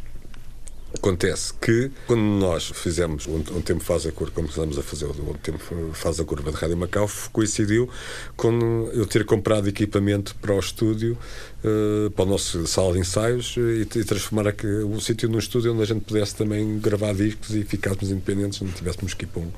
Acontece 0.97 1.53
que 1.61 1.91
quando 2.07 2.23
nós 2.23 2.71
fizemos 2.75 3.27
um, 3.27 3.37
um 3.37 3.61
tempo 3.61 3.83
faz 3.83 4.07
a 4.07 4.13
curva, 4.13 4.33
começamos 4.33 4.79
a 4.79 4.83
fazer 4.83 5.07
um 5.07 5.35
tempo 5.35 5.59
faz 5.93 6.21
a 6.21 6.25
curva 6.25 6.51
de 6.51 6.57
Rádio 6.57 6.77
Macau, 6.77 7.11
coincidiu 7.33 7.91
com 8.37 8.89
eu 8.93 9.05
ter 9.05 9.25
comprado 9.25 9.69
equipamento 9.69 10.35
para 10.37 10.55
o 10.55 10.59
estúdio, 10.59 11.19
eh, 11.63 12.11
para 12.15 12.25
o 12.25 12.29
nosso 12.29 12.67
sala 12.67 12.93
de 12.95 13.01
ensaios 13.01 13.57
eh, 13.59 13.61
e, 13.61 13.99
e 13.99 14.05
transformar 14.05 14.55
o 14.87 15.01
sítio 15.01 15.29
num 15.29 15.39
estúdio 15.39 15.73
onde 15.73 15.83
a 15.83 15.87
gente 15.87 16.05
pudesse 16.05 16.37
também 16.37 16.79
gravar 16.79 17.13
discos 17.13 17.55
e 17.55 17.65
ficarmos 17.65 18.11
independentes, 18.11 18.61
não 18.61 18.71
tivéssemos 18.71 19.15
que 19.15 19.25
ir 19.25 19.29
para 19.29 19.43
um, 19.43 19.51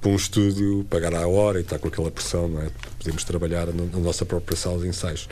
para 0.00 0.10
um 0.10 0.16
estúdio, 0.16 0.86
pagar 0.88 1.14
à 1.14 1.26
hora 1.26 1.58
e 1.58 1.62
estar 1.62 1.78
com 1.78 1.88
aquela 1.88 2.10
pressão, 2.10 2.46
não 2.46 2.62
é? 2.62 2.70
Podemos 2.98 3.24
trabalhar 3.24 3.66
na, 3.66 3.84
na 3.84 3.98
nossa 3.98 4.24
própria 4.24 4.56
sala 4.56 4.78
de 4.80 4.88
ensaios. 4.88 5.28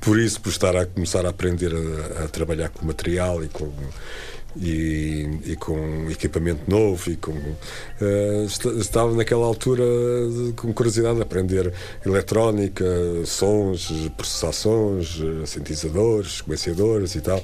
Por 0.00 0.18
isso, 0.18 0.40
por 0.40 0.50
estar 0.50 0.74
a 0.76 0.86
começar 0.86 1.26
a 1.26 1.28
aprender 1.28 1.72
a, 1.74 2.24
a 2.24 2.28
trabalhar 2.28 2.70
com 2.70 2.86
material 2.86 3.44
e 3.44 3.48
com 3.48 3.70
e, 4.56 5.28
e 5.44 5.56
com 5.56 6.10
equipamento 6.10 6.62
novo 6.68 7.10
e 7.10 7.16
com 7.16 7.34
esta- 8.44 8.70
estava 8.70 9.14
naquela 9.14 9.44
altura 9.46 9.84
com 10.56 10.72
curiosidade 10.72 11.16
de 11.16 11.22
aprender 11.22 11.72
eletrónica, 12.04 12.84
sons, 13.24 13.92
processar 14.16 14.52
sons, 14.52 15.20
eh, 15.20 15.46
sintetizadores, 15.46 16.38
sequenciadores 16.38 17.14
e 17.14 17.20
tal. 17.20 17.42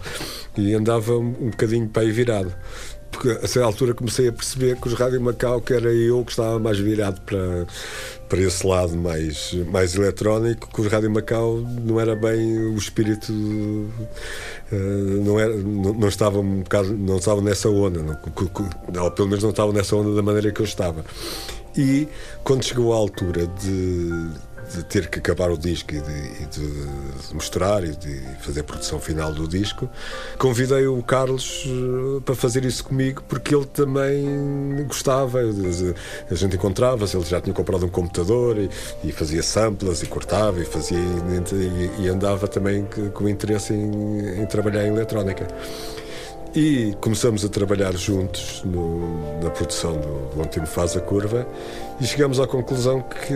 E 0.57 0.73
andava 0.75 1.17
um 1.17 1.51
bocadinho 1.51 1.89
para 1.89 2.03
aí 2.03 2.11
virado 2.13 2.55
porque 3.15 3.31
a 3.31 3.47
certa 3.47 3.67
altura 3.67 3.95
comecei 3.95 4.29
a 4.29 4.33
perceber 4.33 4.77
que 4.77 4.89
os 4.89 4.95
Rádio 4.95 5.21
Macau 5.21 5.61
que 5.61 5.73
era 5.73 5.93
eu 5.93 6.25
que 6.25 6.33
estava 6.33 6.59
mais 6.59 6.79
virado 6.79 7.21
para, 7.21 7.67
para 8.29 8.41
esse 8.41 8.67
lado 8.67 8.97
mais, 8.97 9.55
mais 9.71 9.95
eletrónico, 9.95 10.69
que 10.73 10.81
os 10.81 10.87
Rádio 10.89 11.11
Macau 11.11 11.61
não 11.83 12.01
era 12.01 12.17
bem 12.17 12.59
o 12.59 12.77
espírito 12.77 13.33
eh, 14.73 14.77
não, 15.25 15.39
era, 15.39 15.55
não, 15.57 15.93
não 15.93 16.09
estava 16.09 16.39
um 16.41 16.63
bocado, 16.63 16.93
não 16.95 17.17
estava 17.17 17.41
nessa 17.41 17.69
onda, 17.69 18.03
não, 18.03 18.19
ou 19.03 19.11
pelo 19.11 19.29
menos 19.29 19.43
não 19.43 19.51
estava 19.51 19.73
nessa 19.73 19.95
onda 19.95 20.15
da 20.15 20.23
maneira 20.23 20.51
que 20.51 20.61
eu 20.61 20.65
estava. 20.65 21.05
E 21.77 22.09
quando 22.43 22.65
chegou 22.65 22.93
a 22.93 22.97
altura 22.97 23.47
de, 23.47 24.11
de 24.73 24.83
ter 24.85 25.09
que 25.09 25.19
acabar 25.19 25.51
o 25.51 25.59
disco 25.59 25.93
e 25.95 26.01
de, 26.01 26.43
e 26.43 26.47
de 26.47 27.35
mostrar 27.35 27.85
e 27.85 27.95
de 27.97 28.21
fazer 28.41 28.61
a 28.61 28.65
produção 28.65 28.99
final 29.01 29.33
do 29.33 29.47
disco, 29.49 29.89
convidei 30.39 30.87
o 30.87 31.03
Carlos 31.03 31.65
eh, 31.67 32.21
para 32.25 32.35
fazer 32.35 32.65
isso 32.65 32.85
comigo 32.85 33.23
porque 33.29 33.55
ele 33.55 33.67
também 33.67 34.85
gostava. 34.87 35.41
A 36.31 36.35
gente 36.35 36.57
encontrava-se, 36.57 37.17
ele 37.17 37.25
já 37.27 37.41
tinha 37.41 37.55
comprado 37.55 37.85
um 37.87 37.89
computador 37.91 38.57
e, 38.59 38.69
e 39.03 39.13
fazia 39.13 39.43
samples 39.43 40.03
e 40.03 40.07
cortava 40.07 40.61
e 40.61 40.65
fazia 40.65 40.99
e, 40.99 42.03
e 42.05 42.09
andava 42.09 42.49
também 42.49 42.87
com 43.13 43.29
interesse 43.29 43.73
em, 43.73 44.41
em 44.43 44.47
trabalhar 44.47 44.85
em 44.85 44.89
eletrónica. 44.89 45.47
E 46.57 46.97
começamos 47.01 47.45
a 47.45 47.49
trabalhar 47.49 47.97
juntos 47.97 48.63
no- 48.65 49.41
na 49.43 49.51
produção 49.51 49.95
do, 49.99 50.39
Onde 50.41 50.51
Tempo 50.51 50.67
Faz 50.69 50.97
a 50.97 51.01
Curva 51.01 51.45
e 52.01 52.07
chegamos 52.07 52.41
à 52.41 52.47
conclusão 52.47 53.03
que, 53.03 53.35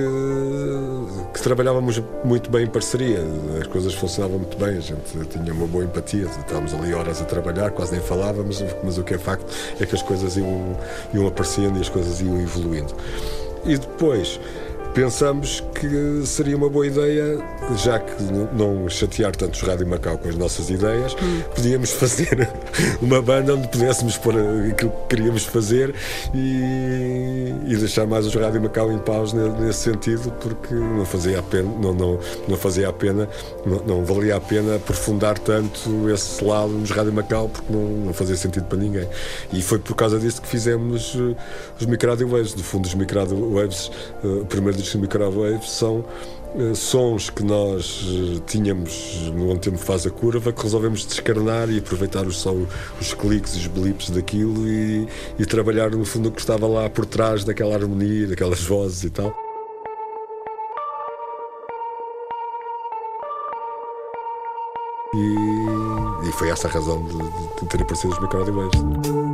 que 1.33 1.43
trabalhávamos 1.43 2.03
muito 2.25 2.51
bem 2.51 2.65
em 2.65 2.67
parceria, 2.67 3.21
as 3.61 3.67
coisas 3.67 3.95
funcionavam 3.95 4.39
muito 4.39 4.57
bem, 4.57 4.77
a 4.77 4.81
gente 4.81 5.25
tinha 5.31 5.53
uma 5.53 5.67
boa 5.67 5.85
empatia, 5.85 6.25
estávamos 6.25 6.75
ali 6.75 6.93
horas 6.93 7.23
a 7.23 7.25
trabalhar, 7.25 7.71
quase 7.71 7.93
nem 7.93 8.01
falávamos, 8.01 8.63
mas 8.83 8.99
o 8.99 9.05
que 9.05 9.15
é 9.15 9.19
facto 9.19 9.47
é 9.81 9.87
que 9.87 9.95
as 9.95 10.03
coisas 10.03 10.37
iam, 10.37 10.77
iam 11.15 11.27
aparecendo 11.27 11.79
e 11.79 11.81
as 11.81 11.89
coisas 11.89 12.21
iam 12.21 12.41
evoluindo. 12.41 12.95
E 13.65 13.77
depois 13.77 14.41
pensamos 14.99 15.63
que 15.77 16.27
seria 16.27 16.57
uma 16.57 16.69
boa 16.69 16.85
ideia, 16.85 17.39
já 17.77 18.01
que 18.01 18.21
não 18.53 18.89
chatear 18.89 19.31
tanto 19.37 19.55
os 19.55 19.63
Rádio 19.63 19.87
Macau 19.87 20.19
com 20.19 20.29
as 20.29 20.35
nossas 20.35 20.71
ideias, 20.71 21.15
podíamos 21.55 21.93
fazer 21.93 22.49
uma 23.01 23.23
banda 23.23 23.55
onde 23.55 23.69
pudéssemos 23.69 24.17
pôr 24.17 24.35
aquilo 24.69 24.91
que 24.91 25.07
queríamos 25.15 25.45
fazer 25.45 25.95
e, 26.35 27.55
e 27.69 27.77
deixar 27.77 28.09
mais 28.09 28.27
os 28.27 28.35
Rádio 28.35 28.61
Macau 28.61 28.91
em 28.91 28.97
ne- 28.97 29.67
nesse 29.67 29.83
sentido, 29.85 30.33
porque 30.41 30.75
não 30.75 31.07
fazia 31.07 31.39
a 31.39 31.43
pena, 31.45 31.71
não, 31.81 31.95
não, 31.95 32.19
não 32.49 32.57
fazia 32.57 32.89
a 32.89 32.93
pena, 32.93 33.29
não, 33.65 33.79
não 33.85 34.05
valia 34.05 34.35
a 34.35 34.41
pena 34.41 34.75
aprofundar 34.75 35.39
tanto 35.39 36.11
esse 36.11 36.43
lado 36.43 36.71
nos 36.71 36.91
Rádio 36.91 37.13
Macau, 37.13 37.49
porque 37.49 37.73
não, 37.73 37.85
não 38.07 38.13
fazia 38.13 38.37
sentido 38.37 38.65
para 38.65 38.79
ninguém. 38.79 39.09
E 39.53 39.63
foi 39.63 39.79
por 39.79 39.95
causa 39.95 40.19
disso 40.19 40.43
que 40.43 40.49
fizemos 40.49 41.17
eh, 41.17 41.37
os 41.79 41.87
Microwave 41.87 42.25
Waves. 42.25 42.57
No 42.57 42.65
fundo, 42.65 42.87
os 42.87 42.95
Microwave 42.95 43.35
Waves, 43.35 43.93
eh, 44.25 44.27
o 44.27 44.47
primeiro 44.47 44.77
disco 44.89 44.99
de 44.99 45.03
Microwave 45.03 45.69
são 45.69 46.05
eh, 46.57 46.75
sons 46.75 47.29
que 47.29 47.43
nós 47.43 48.07
eh, 48.09 48.41
tínhamos 48.47 49.31
no 49.35 49.51
Onde 49.51 49.61
Tempo 49.61 49.79
Faz 49.79 50.07
a 50.07 50.11
Curva 50.11 50.53
que 50.53 50.63
resolvemos 50.63 51.05
descarnar 51.05 51.69
e 51.71 51.79
aproveitar 51.79 52.27
os, 52.27 52.39
só 52.39 52.53
os 52.53 53.15
cliques 53.15 53.55
e 53.55 53.59
os 53.59 53.67
blips 53.67 54.11
daquilo 54.11 54.67
e, 54.67 55.07
e 55.39 55.45
trabalhar 55.45 55.91
no 55.91 56.05
fundo 56.05 56.31
o 56.31 56.33
que 56.33 56.41
estava 56.41 56.67
lá 56.67 56.89
por 56.89 57.05
trás 57.05 57.45
daquela 57.45 57.75
harmonia, 57.75 58.27
daquelas 58.29 58.63
vozes 58.63 59.05
e 59.05 59.11
tal. 59.11 59.35
E, 65.15 66.29
e 66.29 66.33
foi 66.33 66.51
essa 66.51 66.69
a 66.69 66.71
razão 66.71 67.03
de, 67.05 67.17
de, 67.61 67.67
ter 67.69 67.83
aparecido 67.83 68.13
os 68.13 68.21
micro 68.21 69.28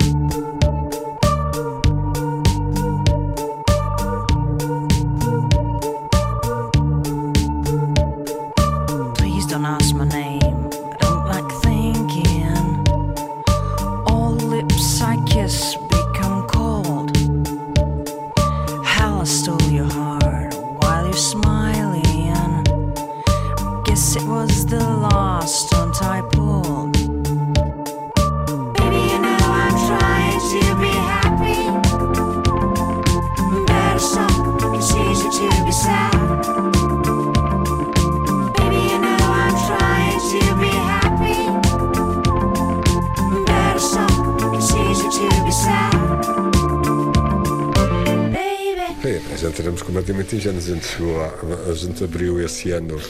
a 49.32 49.36
gente 49.36 49.60
éramos 49.60 49.82
completamente 49.82 50.36
ingênuos. 50.36 50.68
A 50.68 50.74
gente, 50.74 50.86
chegou 50.86 51.20
a, 51.20 51.32
a 51.70 51.74
gente 51.74 52.02
abriu 52.04 52.40
esse 52.40 52.70
ano 52.70 53.00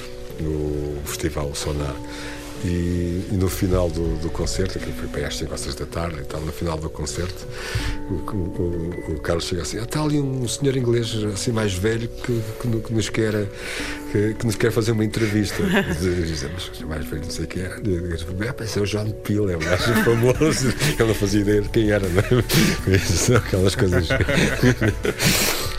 no 0.41 0.97
Festival 1.05 1.55
Sonar. 1.55 1.95
E, 2.65 3.23
e 3.31 3.37
no 3.37 3.47
final 3.47 3.91
do, 3.91 4.17
do 4.21 4.31
concerto, 4.31 4.79
que 4.79 4.91
foi 4.91 5.07
para 5.09 5.19
aí 5.21 5.25
às 5.27 5.37
5 5.37 5.53
ou 5.53 5.59
6 5.59 5.75
da 5.75 5.85
tarde 5.85 6.21
e 6.23 6.25
tal, 6.25 6.41
no 6.41 6.51
final 6.51 6.79
do 6.79 6.89
concerto, 6.89 7.47
o, 8.09 8.15
o- 8.15 9.13
o- 9.17 9.21
Carlos 9.21 9.45
chega 9.45 9.61
assim: 9.61 9.79
"Ah, 9.79 9.83
está 9.83 10.03
ali 10.03 10.19
um 10.19 10.49
senhor 10.49 10.75
inglês 10.75 11.15
assim 11.35 11.53
mais 11.53 11.75
velho 11.75 12.09
que, 12.09 12.41
que, 12.63 12.81
que 12.81 12.93
nos, 12.95 13.11
quer, 13.11 13.47
que, 14.11 14.33
que 14.33 14.47
nos 14.47 14.57
quer 14.57 14.73
fazer 14.73 14.93
uma 14.93 15.05
entrevista. 15.05 15.63
Dizemos, 16.01 16.73
mais 16.89 17.05
velho, 17.05 17.23
não 17.25 17.31
sei 17.31 17.45
quem 17.47 17.65
é. 17.65 17.67
É, 17.67 18.65
esse 18.65 18.79
é 18.79 18.81
o 18.83 18.87
John 18.87 19.11
Peel, 19.11 19.51
é 19.51 19.57
um 19.57 19.61
gajo 19.61 19.93
famoso. 20.03 20.69
Ele 20.99 21.09
não 21.09 21.15
fazia 21.15 21.43
ideia 21.43 21.61
de 21.61 21.69
quem 21.69 21.91
era, 21.91 22.09
não 22.09 22.21
é? 22.23 23.37
Aquelas 23.47 23.75
coisas. 23.75 24.09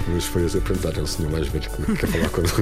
Mas 0.08 0.26
foi 0.26 0.46
assim, 0.46 0.60
perguntar, 0.60 0.98
é 0.98 1.02
o 1.02 1.08
senhor 1.08 1.32
mais 1.32 1.48
velho 1.48 1.70
que 1.70 1.96
quer 1.96 2.08
falar 2.08 2.30
connosco. 2.30 2.62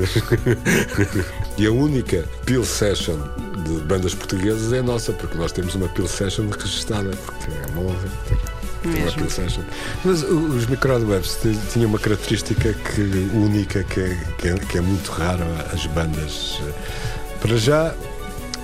e 1.57 1.65
a 1.65 1.71
única 1.71 2.25
Peel 2.45 2.63
Session 2.63 3.17
de 3.65 3.81
bandas 3.85 4.13
portuguesas 4.15 4.71
é 4.71 4.79
a 4.79 4.83
nossa, 4.83 5.11
porque 5.13 5.37
nós 5.37 5.51
temos 5.51 5.75
uma 5.75 5.89
Peel 5.89 6.07
Session 6.07 6.47
registada, 6.49 7.11
porque 7.25 7.51
é 7.51 7.71
uma 7.71 7.81
honra. 7.89 8.09
Mas 10.03 10.23
os 10.23 10.65
microwebs 10.67 11.37
tinham 11.71 11.89
uma 11.89 11.99
característica 11.99 12.73
que, 12.73 13.01
única 13.33 13.83
que 13.83 13.99
é, 13.99 14.17
que, 14.37 14.47
é, 14.49 14.55
que 14.55 14.77
é 14.77 14.81
muito 14.81 15.09
raro 15.11 15.43
as 15.71 15.85
bandas. 15.87 16.59
Para 17.41 17.55
já 17.57 17.93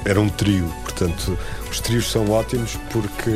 era 0.05 0.19
um 0.19 0.29
trio, 0.29 0.65
portanto, 0.83 1.37
os 1.69 1.79
trios 1.79 2.11
são 2.11 2.29
ótimos 2.29 2.77
porque 2.91 3.31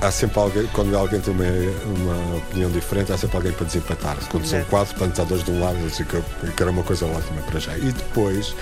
há 0.00 0.10
sempre 0.10 0.38
alguém, 0.38 0.66
quando 0.68 0.96
alguém 0.96 1.20
tem 1.20 1.32
uma, 1.32 1.44
uma 1.44 2.36
opinião 2.36 2.70
diferente, 2.70 3.12
há 3.12 3.18
sempre 3.18 3.36
alguém 3.36 3.52
para 3.52 3.66
desempatar. 3.66 4.16
Quando 4.30 4.46
são 4.46 4.62
quatro, 4.64 4.94
portanto, 4.94 5.20
há 5.20 5.24
dois 5.24 5.44
de 5.44 5.50
um 5.50 5.60
lado, 5.60 5.78
eu 5.78 6.06
que, 6.06 6.50
que 6.52 6.62
era 6.62 6.70
uma 6.70 6.82
coisa 6.82 7.06
ótima 7.06 7.40
para 7.42 7.58
já. 7.60 7.76
E 7.76 7.92
depois, 7.92 8.54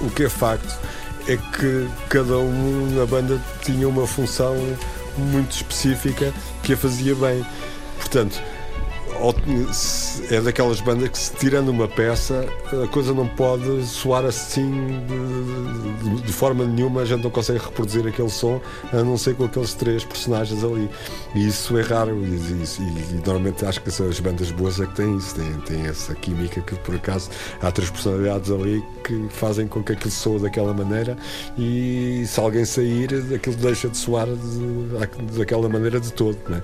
o 0.00 0.10
que 0.10 0.24
é 0.24 0.28
facto 0.28 0.78
é 1.26 1.36
que 1.36 1.88
cada 2.08 2.38
um 2.38 2.88
na 2.94 3.06
banda 3.06 3.40
tinha 3.62 3.88
uma 3.88 4.06
função 4.06 4.56
muito 5.16 5.52
específica 5.52 6.32
que 6.62 6.72
a 6.72 6.76
fazia 6.76 7.14
bem. 7.14 7.44
Portanto, 7.98 8.40
é 10.30 10.40
daquelas 10.40 10.80
bandas 10.80 11.08
que 11.08 11.18
se 11.18 11.32
tirando 11.34 11.68
uma 11.70 11.88
peça 11.88 12.46
a 12.84 12.86
coisa 12.88 13.12
não 13.12 13.26
pode 13.26 13.84
soar 13.86 14.24
assim 14.24 14.70
de, 15.06 16.10
de- 16.16 16.22
de 16.22 16.32
forma 16.32 16.64
nenhuma 16.64 17.00
a 17.02 17.04
gente 17.04 17.22
não 17.24 17.30
consegue 17.30 17.58
reproduzir 17.58 18.06
aquele 18.06 18.30
som 18.30 18.60
a 18.92 18.96
não 19.02 19.16
ser 19.18 19.34
com 19.34 19.44
aqueles 19.44 19.74
três 19.74 20.04
personagens 20.04 20.62
ali. 20.62 20.88
E 21.34 21.46
isso 21.48 21.76
é 21.78 21.82
raro 21.82 22.16
e, 22.24 22.28
e- 22.28 23.14
e- 23.14 23.22
normalmente 23.24 23.64
acho 23.64 23.80
que 23.80 23.88
as 23.88 24.20
bandas 24.20 24.50
boas 24.50 24.80
é 24.80 24.86
que 24.86 24.94
têm 24.94 25.16
isso 25.16 25.34
têm, 25.34 25.52
têm 25.66 25.86
essa 25.86 26.14
química 26.14 26.60
que 26.60 26.74
por 26.76 26.94
acaso 26.94 27.30
há 27.60 27.70
três 27.72 27.90
personalidades 27.90 28.50
ali 28.50 28.82
que 29.08 29.26
fazem 29.30 29.66
com 29.66 29.82
que 29.82 29.92
aquilo 29.92 30.10
soe 30.10 30.38
daquela 30.38 30.74
maneira 30.74 31.16
e 31.56 32.22
se 32.26 32.38
alguém 32.38 32.64
sair 32.66 33.08
aquilo 33.34 33.56
deixa 33.56 33.88
de 33.88 33.96
soar 33.96 34.26
de- 34.26 35.38
daquela 35.38 35.68
maneira 35.68 35.98
de 35.98 36.12
todo 36.12 36.36
né? 36.48 36.60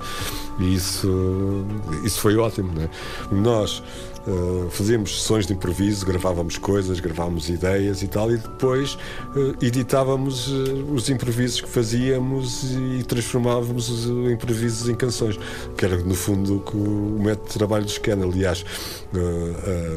e 0.60 0.74
isso, 0.74 1.64
isso 2.04 2.20
foi 2.20 2.36
ótimo 2.36 2.70
né? 2.74 2.88
nós 3.32 3.82
Uh, 4.26 4.70
fazíamos 4.70 5.20
sessões 5.20 5.46
de 5.46 5.52
improviso, 5.52 6.06
gravávamos 6.06 6.56
coisas, 6.56 6.98
gravávamos 7.00 7.50
ideias 7.50 8.02
e 8.02 8.08
tal, 8.08 8.30
e 8.32 8.38
depois 8.38 8.94
uh, 8.94 9.54
editávamos 9.60 10.48
uh, 10.48 10.92
os 10.94 11.10
improvisos 11.10 11.60
que 11.60 11.68
fazíamos 11.68 12.72
e 12.72 13.02
transformávamos 13.02 13.88
os 13.90 14.30
improvisos 14.30 14.88
em 14.88 14.94
canções, 14.94 15.38
que 15.76 15.84
era 15.84 15.96
no 15.98 16.14
fundo 16.14 16.64
o 16.74 16.84
o 16.84 17.22
método 17.22 17.48
de 17.48 17.54
trabalho 17.54 17.84
do 17.84 17.90
Scan. 17.90 18.22
Aliás, 18.22 18.64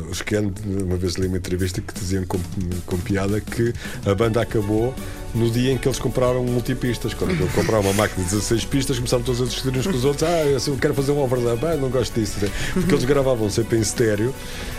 o 0.09 0.13
Scan, 0.13 0.51
uma 0.65 0.95
vez 0.95 1.15
li 1.15 1.27
uma 1.27 1.37
entrevista 1.37 1.81
que 1.81 1.93
diziam 1.93 2.25
com, 2.25 2.39
com 2.85 2.97
piada 2.97 3.41
que 3.41 3.73
a 4.05 4.13
banda 4.13 4.41
acabou 4.41 4.93
no 5.35 5.49
dia 5.51 5.71
em 5.73 5.77
que 5.77 5.87
eles 5.87 5.99
compraram 5.99 6.43
multipistas. 6.43 7.13
Quando 7.13 7.39
eu 7.39 7.47
compraram 7.49 7.81
uma 7.83 7.93
máquina 7.93 8.23
de 8.23 8.29
16 8.31 8.65
pistas, 8.65 8.97
começaram 8.97 9.23
todos 9.23 9.41
a 9.41 9.45
discutir 9.45 9.77
uns 9.77 9.87
com 9.87 9.95
os 9.97 10.05
outros. 10.05 10.23
Ah, 10.27 10.43
eu 10.45 10.77
quero 10.77 10.93
fazer 10.93 11.11
um 11.11 11.19
overdub, 11.21 11.63
ah, 11.65 11.75
não 11.75 11.89
gosto 11.89 12.19
disso. 12.19 12.37
Porque 12.73 12.93
eles 12.93 13.05
gravavam 13.05 13.49
sempre 13.49 13.77
em 13.77 13.81
estéreo 13.81 14.33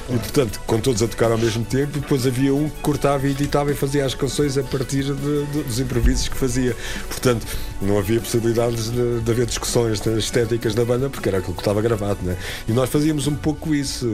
e, 0.08 0.12
portanto, 0.18 0.60
com 0.66 0.80
todos 0.80 1.02
a 1.02 1.08
tocar 1.08 1.30
ao 1.30 1.38
mesmo 1.38 1.64
tempo. 1.64 1.98
Depois 2.00 2.26
havia 2.26 2.54
um 2.54 2.68
que 2.68 2.80
cortava 2.80 3.26
e 3.26 3.30
editava 3.30 3.70
e 3.70 3.74
fazia 3.74 4.04
as 4.04 4.14
canções 4.14 4.56
a 4.58 4.62
partir 4.62 5.04
de- 5.04 5.12
de- 5.46 5.62
dos 5.64 5.78
improvisos 5.80 6.28
que 6.28 6.36
fazia. 6.36 6.74
Portanto, 7.08 7.46
não 7.82 7.98
havia 7.98 8.18
possibilidades 8.20 8.90
de, 8.90 9.20
de 9.20 9.30
haver 9.30 9.46
discussões 9.46 10.04
estéticas 10.06 10.74
na 10.74 10.84
banda 10.84 11.08
porque 11.10 11.28
era 11.28 11.38
aquilo 11.38 11.54
que 11.54 11.60
estava 11.60 11.80
gravado, 11.82 12.18
né? 12.22 12.36
E 12.66 12.72
nós 12.72 12.88
fazíamos 12.90 13.26
um 13.26 13.34
pouco 13.34 13.74
isso, 13.74 14.06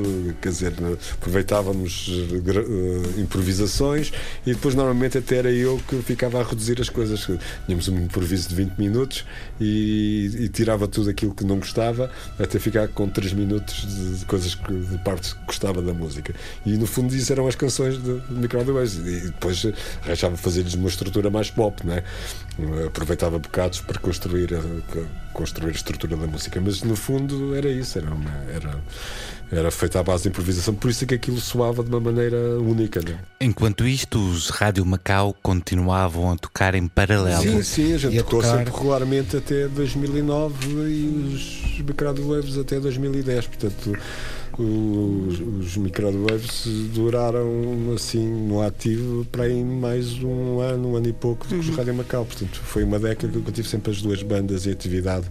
quer 0.42 0.51
dizer, 0.51 0.75
aproveitávamos 1.12 2.11
eh, 2.11 2.51
eh, 3.16 3.20
improvisações 3.20 4.12
e 4.47 4.53
depois 4.53 4.75
normalmente 4.75 5.18
até 5.18 5.37
era 5.37 5.51
eu 5.51 5.81
que 5.88 5.97
ficava 6.03 6.34
a 6.40 6.42
reduzir 6.42 6.81
as 6.81 6.88
coisas. 6.88 7.29
Tínhamos 7.66 7.88
um 7.88 7.99
improviso 7.99 8.49
de 8.49 8.55
20 8.55 8.79
minutos 8.79 9.25
e, 9.61 10.31
e 10.40 10.49
tirava 10.49 10.87
tudo 10.87 11.11
aquilo 11.11 11.35
que 11.35 11.44
não 11.44 11.59
gostava 11.59 12.11
até 12.38 12.59
ficar 12.59 12.88
com 12.88 13.09
3 13.09 13.33
minutos 13.33 13.87
de, 13.87 14.18
de 14.18 14.25
coisas 14.27 14.55
que, 14.55 14.73
de 14.73 14.99
partes 14.99 15.33
que 15.33 15.44
gostava 15.47 15.83
da 15.83 15.92
música. 15.92 16.35
E 16.64 16.77
no 16.77 16.87
fundo 16.87 17.14
isso 17.14 17.33
eram 17.33 17.47
as 17.47 17.55
canções 17.55 18.03
de, 18.03 18.20
de 18.20 18.35
Microwaves 18.35 18.94
e 18.94 19.20
depois 19.31 19.66
arranjava 20.03 20.37
fazer-lhes 20.37 20.75
uma 20.75 20.88
estrutura 20.88 21.31
mais 21.31 21.51
pop, 21.51 21.87
né? 21.87 22.03
aproveitava 22.87 23.38
bocados 23.38 23.81
para 23.81 23.99
construir 23.99 24.55
a, 24.55 24.61
construir 25.35 25.68
a 25.68 25.73
estrutura 25.73 26.16
da 26.16 26.27
música, 26.27 26.61
mas 26.64 26.82
no 26.82 26.97
fundo 26.97 27.55
era 27.55 27.68
isso, 27.68 27.99
era, 27.99 28.09
uma, 28.14 28.30
era, 28.55 28.80
era 29.53 29.70
feita 29.70 30.01
à 30.01 30.03
base 30.03 30.22
de 30.22 30.28
improvisação, 30.30 30.74
por 30.74 30.91
isso 30.91 31.05
é 31.05 31.07
que 31.07 31.14
aquilo 31.14 31.39
soava 31.39 31.82
de 31.82 31.91
uma 31.91 32.01
maneira 32.01 32.39
única. 32.59 33.01
Né? 33.03 33.18
Enquanto 33.41 33.87
isto, 33.87 34.18
os 34.18 34.49
Rádio 34.49 34.87
Macau 34.87 35.35
continuavam 35.43 36.30
a 36.32 36.37
tocar 36.37 36.74
em 36.74 36.87
paralelo. 36.87 37.43
Sim, 37.43 37.62
sim, 37.62 37.93
a 37.93 37.99
gente 37.99 38.14
E 38.14 38.18
a 38.20 38.22
tocou 38.22 38.41
tocar- 38.41 38.59
sempre 38.59 38.72
regularmente 38.72 39.37
até 39.37 39.68
2009 39.68 40.68
e 40.89 41.35
os 41.35 41.80
Microwaves 41.85 42.57
até 42.57 42.78
2010, 42.80 43.47
portanto 43.49 43.93
os, 44.59 45.40
os 45.40 45.76
Microwaves 45.76 46.64
duraram 46.94 47.92
assim 47.94 48.26
no 48.26 48.62
ativo 48.62 49.24
para 49.26 49.44
aí 49.44 49.64
mais 49.64 50.12
um 50.22 50.61
ano, 50.61 50.92
um 50.92 50.96
ano 50.96 51.09
e 51.09 51.12
pouco 51.12 51.46
do 51.46 51.61
que 51.61 51.70
os 51.70 51.76
Rádio 51.76 51.94
Macau, 51.94 52.24
portanto 52.24 52.61
foi 52.61 52.84
uma 52.84 52.98
década 52.98 53.32
que 53.40 53.48
eu 53.48 53.52
tive 53.52 53.68
sempre 53.68 53.90
as 53.90 54.00
duas 54.00 54.22
bandas 54.22 54.66
em 54.66 54.72
atividade 54.72 55.26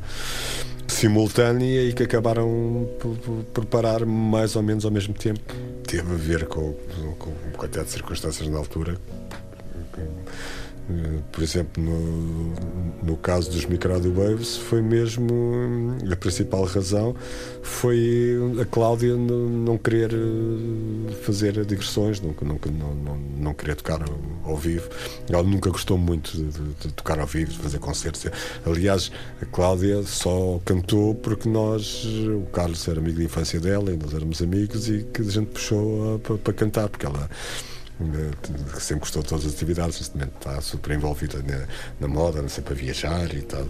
simultânea 0.88 1.84
e 1.84 1.93
que 1.93 2.03
acabaram 2.03 2.88
por, 2.99 3.17
por, 3.17 3.43
por 3.45 3.65
parar 3.65 4.05
mais 4.05 4.55
ou 4.55 4.61
menos 4.61 4.86
ao 4.86 4.91
mesmo 4.91 5.13
tempo. 5.13 5.53
Teve 5.86 6.13
a 6.13 6.17
ver 6.17 6.45
com, 6.47 6.74
com, 7.17 7.32
com 7.32 7.51
quantidade 7.57 7.88
de 7.88 7.93
circunstâncias 7.93 8.47
na 8.47 8.57
altura. 8.57 8.97
Eh, 9.97 10.01
Por 11.32 11.42
exemplo, 11.42 11.82
no, 11.82 12.54
no 13.04 13.18
caso 13.18 13.50
dos 13.50 13.66
micro 13.66 13.94
audio 13.94 14.14
waves, 14.14 14.58
foi 14.58 14.82
mesmo 14.82 15.34
hum, 15.34 15.98
a 16.12 16.16
principal 16.16 16.66
razão 16.66 17.16
foi 17.62 18.36
a 18.62 18.66
Cláudia 18.66 19.16
não 19.16 19.78
querer 19.78 20.12
eh, 20.14 21.12
fazer 21.24 21.64
digressões, 21.66 22.20
nunca, 22.20 22.44
não, 22.44 22.60
não, 22.96 23.16
não 23.38 23.54
querer 23.54 23.76
tocar 23.76 24.02
ao- 24.04 24.52
ao 24.52 24.58
vivo. 24.58 24.90
Ela 25.30 25.42
nunca 25.44 25.70
gostou 25.70 25.98
muito 25.98 26.32
de, 26.36 26.44
de- 26.52 26.74
de 26.88 26.94
tocar 26.94 27.18
ao 27.20 27.28
vivo, 27.28 27.52
de 27.52 27.60
fazer 27.60 27.80
concertos. 27.80 28.26
Aliás, 28.66 29.10
a 29.42 29.46
Cláudia 29.46 30.04
só 30.04 30.60
cantou 30.66 31.16
porque 31.16 31.48
nós, 31.48 32.04
o 32.06 32.46
Carlos 32.52 32.86
era 32.90 33.00
amigo 33.00 33.18
de 33.20 33.24
infância 33.26 33.60
dela 33.60 33.92
e 33.92 33.96
nós 33.98 34.14
éramos 34.14 34.42
amigos 34.42 34.90
e 34.90 35.04
que 35.14 35.22
a 35.22 35.26
gente 35.26 35.48
puxou 35.48 36.20
para 36.20 36.54
cantar, 36.54 36.90
porque 36.90 37.06
ela 37.06 37.30
eh, 38.02 38.80
sempre 38.80 39.02
gostou 39.02 39.22
de 39.22 39.30
todas 39.30 39.46
as 39.46 39.54
atividades, 39.54 40.00
neste 40.00 40.16
momento 40.16 40.34
está 40.38 40.60
super 40.62 40.94
envolvida 40.94 41.44
na, 41.44 41.68
na 42.00 42.08
moda, 42.08 42.48
sempre 42.50 42.74
a 42.74 42.78
viajar 42.78 43.34
e 43.34 43.41
tal. 43.41 43.66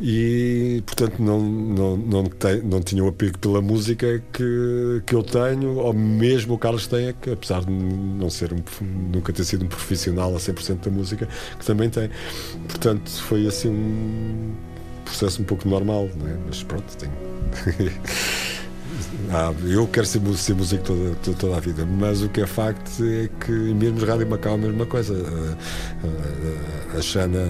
E, 0.00 0.82
portanto, 0.86 1.20
não, 1.20 1.40
não, 1.40 1.96
não, 1.96 2.24
tem, 2.24 2.62
não 2.62 2.80
tinha 2.80 3.02
o 3.02 3.08
apego 3.08 3.38
pela 3.38 3.60
música 3.60 4.22
que, 4.32 5.02
que 5.04 5.14
eu 5.14 5.22
tenho, 5.22 5.76
ou 5.76 5.92
mesmo 5.92 6.54
o 6.54 6.58
Carlos 6.58 6.86
tem, 6.86 7.12
que 7.14 7.30
apesar 7.30 7.64
de 7.64 7.70
não 7.70 8.30
ser 8.30 8.52
um, 8.52 8.62
nunca 9.12 9.32
ter 9.32 9.44
sido 9.44 9.64
um 9.64 9.68
profissional 9.68 10.34
a 10.34 10.38
100% 10.38 10.84
da 10.84 10.90
música, 10.90 11.28
que 11.58 11.66
também 11.66 11.90
tem. 11.90 12.10
Portanto, 12.68 13.10
foi 13.10 13.46
assim 13.46 13.68
um 13.68 14.54
processo 15.04 15.42
um 15.42 15.44
pouco 15.44 15.68
normal, 15.68 16.08
não 16.16 16.26
é? 16.26 16.36
mas 16.46 16.62
pronto, 16.62 16.84
tenho. 16.96 17.12
Ah, 19.30 19.52
eu 19.64 19.86
quero 19.86 20.06
ser, 20.06 20.20
ser 20.36 20.54
músico 20.54 20.84
toda, 20.84 21.36
toda, 21.36 21.56
a 21.56 21.60
vida, 21.60 21.84
mas 21.86 22.22
o 22.22 22.28
que 22.28 22.40
é 22.40 22.46
facto 22.46 23.02
é 23.02 23.28
que 23.44 23.50
mesmo 23.50 24.04
Rádio 24.04 24.28
Macau 24.28 24.54
a 24.54 24.58
mesma 24.58 24.86
coisa. 24.86 25.14
A, 25.14 26.96
a, 26.96 26.98
a 26.98 27.02
Xana 27.02 27.40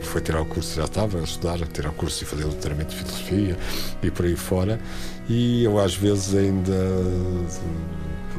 foi 0.00 0.20
tirar 0.20 0.40
o 0.40 0.46
curso, 0.46 0.76
já 0.76 0.84
estava 0.84 1.18
a 1.20 1.22
estudar, 1.22 1.62
a 1.62 1.66
tirar 1.66 1.90
o 1.90 1.92
curso 1.92 2.22
e 2.22 2.26
fazer 2.26 2.44
o 2.44 2.48
doutoramento 2.48 2.90
de 2.90 2.96
filosofia 2.96 3.58
e 4.02 4.10
por 4.10 4.26
aí 4.26 4.36
fora. 4.36 4.80
E 5.28 5.64
eu 5.64 5.78
às 5.78 5.94
vezes 5.94 6.34
ainda 6.34 6.74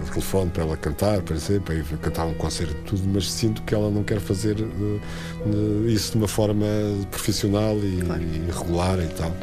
telefone 0.10 0.50
para 0.50 0.64
ela 0.64 0.78
cantar, 0.78 1.22
para 1.22 1.36
exemplo, 1.36 1.64
para 1.66 1.76
ir 1.76 1.84
cantar 2.02 2.26
um 2.26 2.34
concerto 2.34 2.76
tudo, 2.86 3.04
mas 3.14 3.32
sinto 3.32 3.62
que 3.64 3.74
ela 3.74 3.90
não 3.90 4.04
quer 4.04 4.20
fazer 4.20 4.58
eh, 4.60 5.92
isso 5.92 6.12
de 6.14 6.18
uma 6.18 6.28
forma 6.28 6.66
profissional 7.12 7.78
e, 7.78 8.00
e 8.00 8.52
regular 8.52 9.00
e 9.00 9.08
tal. 9.08 9.34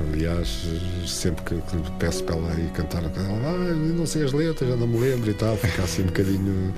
Aliás, 0.00 0.66
sempre 1.06 1.44
que, 1.44 1.54
que 1.54 1.90
peço 1.98 2.24
para 2.24 2.36
ela 2.36 2.52
ir 2.60 2.70
cantar, 2.72 3.02
ela 3.02 3.12
ah, 3.16 3.74
não 3.74 4.04
sei 4.04 4.24
as 4.24 4.32
letras, 4.32 4.68
já 4.68 4.76
não 4.76 4.86
me 4.88 4.98
lembro 4.98 5.30
e 5.30 5.34
tal, 5.34 5.56
fica 5.56 5.82
assim 5.82 6.02
um 6.02 6.06
bocadinho. 6.06 6.74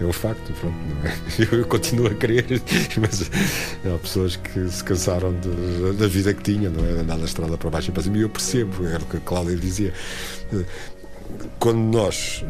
É 0.00 0.04
um 0.04 0.12
facto, 0.12 0.52
pronto, 0.60 0.76
é? 1.04 1.14
Eu, 1.54 1.64
continuo 1.66 2.06
a 2.06 2.14
querer, 2.14 2.44
mas 3.00 3.30
há 3.84 3.98
pessoas 3.98 4.36
que 4.36 4.68
se 4.68 4.82
cansaram 4.84 5.32
de- 5.40 5.92
da 5.98 6.06
vida 6.06 6.32
que 6.32 6.42
tinha, 6.42 6.70
não 6.70 6.84
é? 6.84 7.00
Andar 7.00 7.18
da 7.18 7.24
estrada 7.24 7.56
para 7.58 7.70
baixo 7.70 7.90
e 7.90 7.92
para 7.92 8.02
cima, 8.02 8.18
e 8.18 8.22
eu 8.22 8.28
percebo, 8.28 8.86
era 8.86 9.02
o 9.02 9.06
que 9.06 9.16
a 9.16 9.20
Cláudia 9.20 9.56
dizia 9.56 9.92
quando 11.58 11.78
nós, 11.78 12.44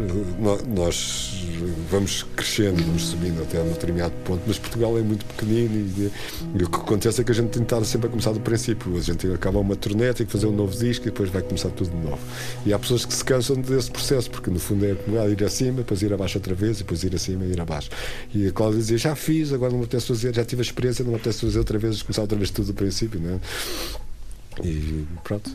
nós 0.66 1.44
vamos 1.90 2.24
crescendo, 2.34 2.82
vamos 2.82 3.02
subindo 3.02 3.42
até 3.42 3.60
um 3.60 3.68
determinado 3.68 4.12
ponto, 4.24 4.42
mas 4.46 4.58
Portugal 4.58 4.98
é 4.98 5.02
muito 5.02 5.24
pequenino 5.24 5.74
e, 5.74 6.10
e 6.56 6.62
o 6.64 6.68
que 6.68 6.76
acontece 6.76 7.20
é 7.20 7.24
que 7.24 7.30
a 7.30 7.34
gente 7.34 7.50
tem 7.50 7.62
estar 7.62 7.84
sempre 7.84 8.08
a 8.08 8.10
começar 8.10 8.32
do 8.32 8.40
princípio. 8.40 8.96
A 8.96 9.00
gente 9.00 9.30
acaba 9.32 9.58
uma 9.60 9.76
turnê, 9.76 10.12
tem 10.12 10.26
que 10.26 10.32
fazer 10.32 10.46
um 10.46 10.52
novo 10.52 10.76
disco 10.76 11.06
e 11.06 11.10
depois 11.10 11.30
vai 11.30 11.42
começar 11.42 11.70
tudo 11.70 11.90
de 11.90 11.96
novo. 11.96 12.18
E 12.66 12.72
há 12.72 12.78
pessoas 12.78 13.04
que 13.04 13.14
se 13.14 13.24
cansam 13.24 13.56
desse 13.56 13.90
processo, 13.90 14.30
porque 14.30 14.50
no 14.50 14.58
fundo 14.58 14.84
é 14.84 14.92
acumular, 14.92 15.28
ir 15.28 15.44
acima, 15.44 15.78
depois 15.78 16.02
ir 16.02 16.12
abaixo 16.12 16.38
outra 16.38 16.54
vez, 16.54 16.78
depois 16.78 17.04
ir 17.04 17.14
acima 17.14 17.44
e 17.44 17.52
ir 17.52 17.60
abaixo. 17.60 17.90
E 18.34 18.48
a 18.48 18.52
Cláudia 18.52 18.80
dizia: 18.80 18.98
Já 18.98 19.14
fiz, 19.14 19.52
agora 19.52 19.70
não 19.70 19.78
me 19.78 19.84
apetece 19.84 20.08
fazer, 20.08 20.34
já 20.34 20.44
tive 20.44 20.60
a 20.62 20.64
experiência, 20.64 21.04
não 21.04 21.12
me 21.12 21.16
apetece 21.16 21.40
fazer 21.40 21.58
outra 21.58 21.78
vez, 21.78 22.02
começar 22.02 22.22
outra 22.22 22.36
vez 22.36 22.50
tudo 22.50 22.66
do 22.66 22.74
princípio, 22.74 23.20
não 23.20 23.34
é? 23.34 23.40
E 24.66 25.06
pronto. 25.22 25.50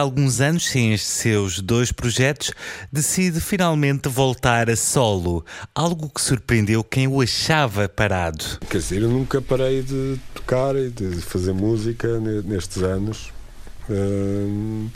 Alguns 0.00 0.40
anos 0.40 0.66
sem 0.68 0.92
estes 0.92 1.10
seus 1.12 1.60
dois 1.60 1.92
projetos, 1.92 2.50
decide 2.92 3.40
finalmente 3.40 4.08
voltar 4.08 4.68
a 4.70 4.76
solo, 4.76 5.44
algo 5.74 6.08
que 6.08 6.20
surpreendeu 6.20 6.82
quem 6.82 7.06
o 7.06 7.20
achava 7.20 7.88
parado. 7.88 8.44
Quer 8.68 8.78
dizer, 8.78 9.02
eu 9.02 9.08
nunca 9.10 9.40
parei 9.40 9.82
de 9.82 10.18
tocar 10.34 10.74
e 10.76 10.90
de 10.90 11.20
fazer 11.20 11.52
música 11.52 12.18
ne- 12.18 12.42
nestes 12.42 12.82
anos. 12.82 13.32
Hum, 13.88 14.88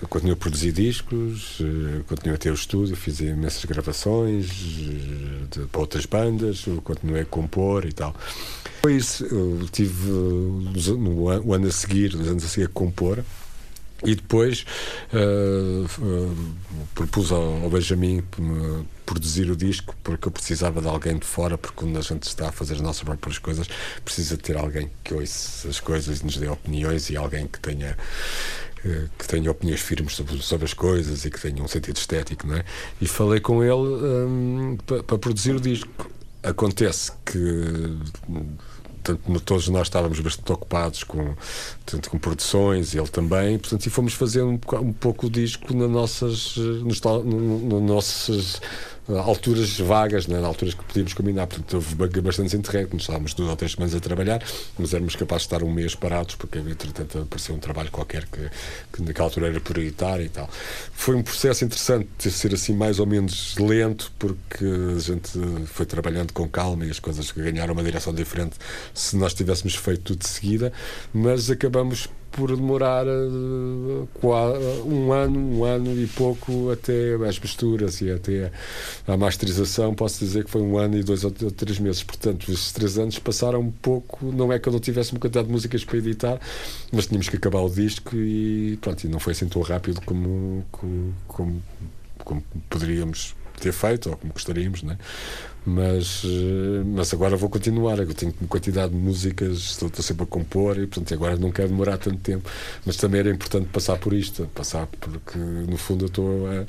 eu 0.00 0.08
continuo 0.08 0.34
a 0.34 0.36
produzir 0.36 0.72
discos, 0.72 1.58
eh, 1.60 2.02
continuo 2.08 2.34
a 2.34 2.38
ter 2.38 2.50
o 2.50 2.54
estúdio, 2.54 2.96
fiz 2.96 3.20
imensas 3.20 3.64
gravações 3.64 4.46
eh, 4.50 5.46
de- 5.60 5.66
para 5.68 5.80
outras 5.80 6.04
bandas, 6.06 6.64
continuei 6.84 7.22
a 7.22 7.24
compor 7.24 7.84
e 7.86 7.92
tal. 7.92 8.14
Foi 8.82 8.96
isso, 8.96 9.24
eu 9.24 9.66
tive 9.70 10.10
eh, 10.10 10.76
os 10.76 10.88
no 10.88 11.28
an- 11.30 11.40
o 11.44 11.54
ano 11.54 11.68
a 11.68 11.72
seguir, 11.72 12.14
os 12.14 12.26
anos 12.28 12.44
a 12.44 12.48
seguir 12.48 12.66
a 12.66 12.68
compor. 12.68 13.24
E 14.04 14.14
depois 14.16 14.64
f- 15.84 16.02
eh, 16.02 16.28
propus 16.94 17.30
ao, 17.30 17.62
ao 17.62 17.70
Benjamin 17.70 18.22
produzir 19.06 19.50
o 19.50 19.56
disco 19.56 19.94
porque 20.02 20.26
eu 20.28 20.32
precisava 20.32 20.80
de 20.80 20.88
alguém 20.88 21.18
de 21.18 21.26
fora, 21.26 21.56
porque 21.58 21.76
quando 21.76 21.98
a 21.98 22.02
gente 22.02 22.24
está 22.24 22.48
a 22.48 22.52
fazer 22.52 22.74
as 22.74 22.80
nossas 22.80 23.02
próprias 23.02 23.38
coisas, 23.38 23.68
precisa 24.04 24.36
de 24.36 24.42
ter 24.42 24.56
alguém 24.56 24.90
que 25.04 25.14
ouça 25.14 25.68
as 25.68 25.80
coisas 25.80 26.20
e 26.20 26.24
nos 26.24 26.36
dê 26.36 26.48
opiniões 26.48 27.10
e 27.10 27.16
alguém 27.16 27.46
que 27.46 27.60
tenha 27.60 27.96
eh, 28.84 29.06
que 29.18 29.26
tenha 29.28 29.50
opiniões 29.50 29.80
firmes 29.80 30.14
sobre, 30.14 30.38
sobre 30.42 30.64
as 30.64 30.74
coisas 30.74 31.24
e 31.24 31.30
que 31.30 31.40
tenha 31.40 31.62
um 31.62 31.68
sentido 31.68 31.96
estético, 31.96 32.46
não 32.46 32.56
é? 32.56 32.64
E 33.00 33.06
falei 33.06 33.40
com 33.40 33.62
ele 33.62 33.72
hum, 33.74 34.78
pa- 34.86 35.02
para 35.02 35.18
produzir 35.18 35.54
o 35.54 35.60
disco. 35.60 36.10
Acontece 36.42 37.12
que 37.24 37.38
Portanto, 39.02 39.40
todos 39.40 39.68
nós 39.68 39.88
estávamos 39.88 40.20
bastante 40.20 40.52
ocupados 40.52 41.02
com, 41.04 41.34
portanto, 41.84 42.10
com 42.10 42.18
produções, 42.18 42.94
ele 42.94 43.08
também, 43.08 43.58
portanto, 43.58 43.84
e 43.84 43.90
fomos 43.90 44.14
fazer 44.14 44.42
um, 44.42 44.58
um 44.80 44.92
pouco 44.92 45.26
o 45.26 45.30
disco 45.30 45.74
nas 45.74 45.90
nossas, 45.90 46.54
eh, 46.56 46.60
nos, 46.84 47.00
no- 47.02 47.80
nossas 47.80 48.60
alturas 49.24 49.78
vagas, 49.78 50.26
né, 50.26 50.38
alturas 50.44 50.74
que 50.74 50.84
podíamos 50.84 51.12
combinar. 51.14 51.46
Portanto, 51.46 51.74
houve 51.74 51.94
ba- 51.94 52.08
bastantes 52.22 52.54
interregnos, 52.54 53.02
estávamos 53.02 53.34
duas 53.34 53.50
ou 53.50 53.56
três 53.56 53.72
semanas 53.72 53.94
a 53.94 54.00
trabalhar, 54.00 54.42
mas 54.78 54.94
éramos 54.94 55.16
capazes 55.16 55.42
de 55.42 55.54
estar 55.54 55.64
um 55.64 55.72
mês 55.72 55.94
parados, 55.94 56.34
porque 56.34 56.58
entretanto 56.58 57.18
apareceu 57.18 57.54
um 57.54 57.58
trabalho 57.58 57.90
qualquer 57.90 58.26
que, 58.26 58.48
que 58.92 59.02
naquela 59.02 59.26
altura 59.26 59.48
era 59.48 59.60
prioritário 59.60 60.24
e 60.24 60.28
tal. 60.28 60.48
Foi 60.92 61.14
um 61.16 61.22
processo 61.22 61.64
interessante 61.64 62.08
de 62.18 62.30
ser 62.30 62.54
assim 62.54 62.74
mais 62.74 62.98
ou 62.98 63.06
menos 63.06 63.56
lento, 63.56 64.12
porque 64.18 64.64
a 64.96 64.98
gente 65.00 65.30
foi 65.66 65.86
trabalhando 65.86 66.32
com 66.32 66.48
calma 66.48 66.86
e 66.86 66.90
as 66.90 66.98
coisas 66.98 67.30
ganharam 67.32 67.74
uma 67.74 67.82
direção 67.82 68.14
diferente 68.14 68.56
se 68.94 69.16
nós 69.16 69.34
tivéssemos 69.34 69.74
feito 69.74 70.02
tudo 70.02 70.18
de 70.20 70.28
seguida, 70.28 70.72
mas 71.12 71.50
acabamos 71.50 72.08
por 72.32 72.56
demorar 72.56 73.06
eh, 73.06 73.10
um 74.84 75.12
ano, 75.12 75.38
um 75.38 75.64
ano 75.64 75.92
e 76.00 76.06
pouco 76.06 76.70
até 76.70 77.14
as 77.28 77.38
misturas 77.38 78.00
e 78.00 78.10
até 78.10 78.50
a 79.06 79.16
masterização. 79.16 79.94
Posso 79.94 80.18
dizer 80.18 80.44
que 80.44 80.50
foi 80.50 80.62
um 80.62 80.78
ano 80.78 80.96
e 80.96 81.02
dois 81.02 81.24
ou 81.24 81.30
três 81.30 81.78
meses. 81.78 82.02
Portanto, 82.02 82.50
esses 82.50 82.72
três 82.72 82.98
anos 82.98 83.18
passaram 83.18 83.60
um 83.60 83.70
pouco. 83.70 84.26
Não 84.32 84.52
é 84.52 84.58
que 84.58 84.68
eu 84.68 84.72
não 84.72 84.80
tivesse 84.80 85.12
uma 85.12 85.20
quantidade 85.20 85.46
de 85.46 85.52
músicas 85.52 85.84
para 85.84 85.98
editar, 85.98 86.40
mas 86.90 87.06
tínhamos 87.06 87.28
que 87.28 87.36
acabar 87.36 87.60
o 87.60 87.68
disco 87.68 88.16
e 88.16 88.78
pronto, 88.80 89.04
e 89.04 89.08
não 89.08 89.20
foi 89.20 89.32
assim 89.32 89.46
tão 89.46 89.62
rápido 89.62 90.00
como, 90.02 90.64
como, 90.70 91.14
como, 91.28 91.62
como 92.24 92.42
poderíamos 92.70 93.34
ter 93.60 93.72
feito 93.72 94.10
ou 94.10 94.16
como 94.16 94.32
gostaríamos, 94.32 94.82
né? 94.82 94.98
Mas, 95.64 96.22
eh, 96.24 96.82
mas 96.84 97.12
agora 97.14 97.36
vou 97.36 97.48
continuar. 97.48 97.98
Eu 97.98 98.14
tenho 98.14 98.34
uma 98.40 98.48
quantidade 98.48 98.92
de 98.92 98.98
músicas, 98.98 99.58
estou, 99.58 99.88
estou 99.88 100.02
sempre 100.02 100.24
a 100.24 100.26
compor 100.26 100.76
e 100.78 100.86
portanto 100.86 101.14
agora 101.14 101.36
não 101.36 101.50
quero 101.50 101.68
demorar 101.68 101.98
tanto 101.98 102.18
tempo. 102.18 102.48
Mas 102.84 102.96
também 102.96 103.20
era 103.20 103.30
importante 103.30 103.68
passar 103.68 103.98
por 103.98 104.12
isto, 104.12 104.48
passar 104.54 104.86
porque 104.86 105.38
no 105.38 105.76
fundo 105.76 106.04
eu 106.04 106.08
estou 106.08 106.46
a, 106.48 106.64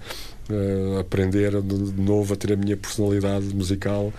a 0.50 1.00
aprender 1.00 1.62
de 1.62 2.02
novo 2.02 2.34
a 2.34 2.38
ter 2.38 2.54
a 2.54 2.56
minha 2.56 2.76
personalidade 2.76 3.54
musical 3.56 4.14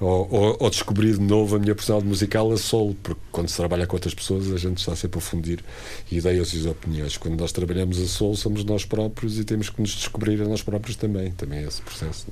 ou, 0.00 0.28
ou, 0.30 0.56
ou 0.60 0.70
descobrir 0.70 1.14
de 1.14 1.22
novo 1.22 1.56
a 1.56 1.58
minha 1.58 1.74
personalidade 1.74 2.08
musical 2.08 2.52
a 2.52 2.56
solo, 2.56 2.94
porque 3.02 3.20
quando 3.32 3.48
se 3.48 3.56
trabalha 3.56 3.86
com 3.86 3.96
outras 3.96 4.14
pessoas 4.14 4.52
a 4.52 4.56
gente 4.56 4.78
está 4.78 4.94
sempre 4.94 5.18
a 5.18 5.22
fundir 5.22 5.64
ideias 6.10 6.52
e 6.52 6.68
opiniões. 6.68 7.16
Quando 7.16 7.38
nós 7.38 7.52
trabalhamos 7.52 8.00
a 8.00 8.06
solo 8.06 8.36
somos 8.36 8.64
nós 8.64 8.84
próprios 8.84 9.38
e 9.38 9.44
temos 9.44 9.70
que 9.70 9.80
nos 9.80 9.90
descobrir 9.90 10.40
a 10.42 10.48
nós 10.48 10.62
próprios 10.62 10.96
também. 10.96 11.32
Também 11.32 11.60
é 11.60 11.68
esse 11.68 11.82
processo. 11.82 12.26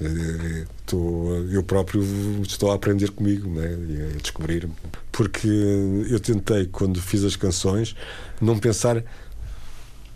Eh, 0.00 0.64
Estou, 0.84 1.34
eu 1.50 1.62
próprio 1.62 2.02
estou 2.42 2.70
a 2.70 2.74
aprender 2.74 3.10
comigo 3.10 3.48
né? 3.48 3.74
e 3.88 4.02
a 4.02 4.20
descobrir-me. 4.20 4.74
Porque 5.10 5.48
eu 5.48 6.20
tentei, 6.20 6.66
quando 6.66 7.00
fiz 7.00 7.24
as 7.24 7.36
canções, 7.36 7.96
não 8.38 8.58
pensar 8.58 9.02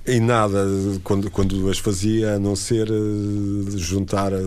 em 0.08 0.20
nada 0.20 0.64
quando, 1.04 1.30
quando 1.30 1.68
as 1.70 1.78
fazia, 1.78 2.34
a 2.34 2.38
não 2.38 2.56
ser 2.56 2.88
eh, 2.88 3.76
juntar 3.76 4.32
eh, 4.32 4.38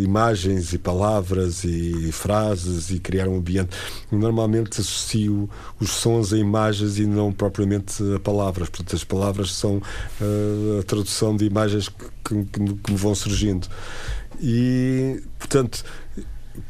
imagens 0.00 0.72
e 0.72 0.78
palavras 0.78 1.62
e 1.64 2.10
frases 2.12 2.90
e 2.90 2.98
criar 2.98 3.28
um 3.28 3.36
ambiente. 3.36 3.70
Normalmente 4.10 4.80
associo 4.80 5.48
os 5.80 5.90
sons 5.90 6.32
a 6.32 6.38
imagens 6.38 6.98
e 6.98 7.06
não 7.06 7.32
propriamente 7.32 8.02
a 8.14 8.18
palavras. 8.20 8.68
Portanto, 8.68 8.96
as 8.96 9.04
palavras 9.04 9.52
são 9.54 9.80
eh, 10.20 10.80
a 10.80 10.82
tradução 10.82 11.36
de 11.36 11.44
imagens 11.44 11.88
que, 11.88 12.44
que- 12.44 12.74
que 12.74 12.90
me 12.92 12.96
vão 12.98 13.14
surgindo. 13.14 13.66
E, 14.40 15.22
portanto, 15.38 15.84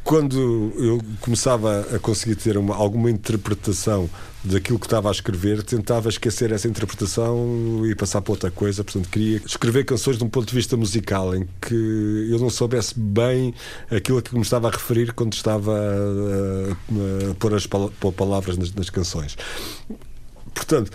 quando 0.03 0.71
eu 0.77 0.99
começava 1.21 1.81
a 1.95 1.99
conseguir 1.99 2.35
ter 2.35 2.57
uma- 2.57 2.75
alguma 2.75 3.09
interpretação 3.09 4.09
daquilo 4.43 4.79
que 4.79 4.85
estava 4.85 5.09
a 5.09 5.11
escrever, 5.11 5.61
tentava 5.63 6.07
esquecer 6.09 6.51
essa 6.51 6.67
interpretação 6.67 7.81
e 7.85 7.93
passar 7.93 8.21
para 8.21 8.31
outra 8.31 8.49
coisa. 8.51 8.83
Portanto, 8.83 9.09
queria 9.09 9.41
escrever 9.45 9.83
canções 9.85 10.17
de 10.17 10.23
um 10.23 10.29
ponto 10.29 10.47
de 10.47 10.55
vista 10.55 10.77
musical 10.77 11.35
em 11.35 11.47
que 11.61 12.27
eu 12.31 12.39
não 12.39 12.49
soubesse 12.49 12.97
bem 12.97 13.53
aquilo 13.91 14.17
a 14.19 14.21
que 14.21 14.33
me 14.33 14.41
estava 14.41 14.67
a 14.69 14.71
referir 14.71 15.13
quando 15.13 15.33
estava 15.33 15.73
a, 15.73 16.71
a- 17.27 17.31
a 17.31 17.35
pôr 17.35 17.53
as 17.53 17.67
pôr 17.67 18.13
palavras 18.13 18.57
nas- 18.57 18.73
nas 18.73 18.89
canções. 18.89 19.35
Portanto, 20.53 20.91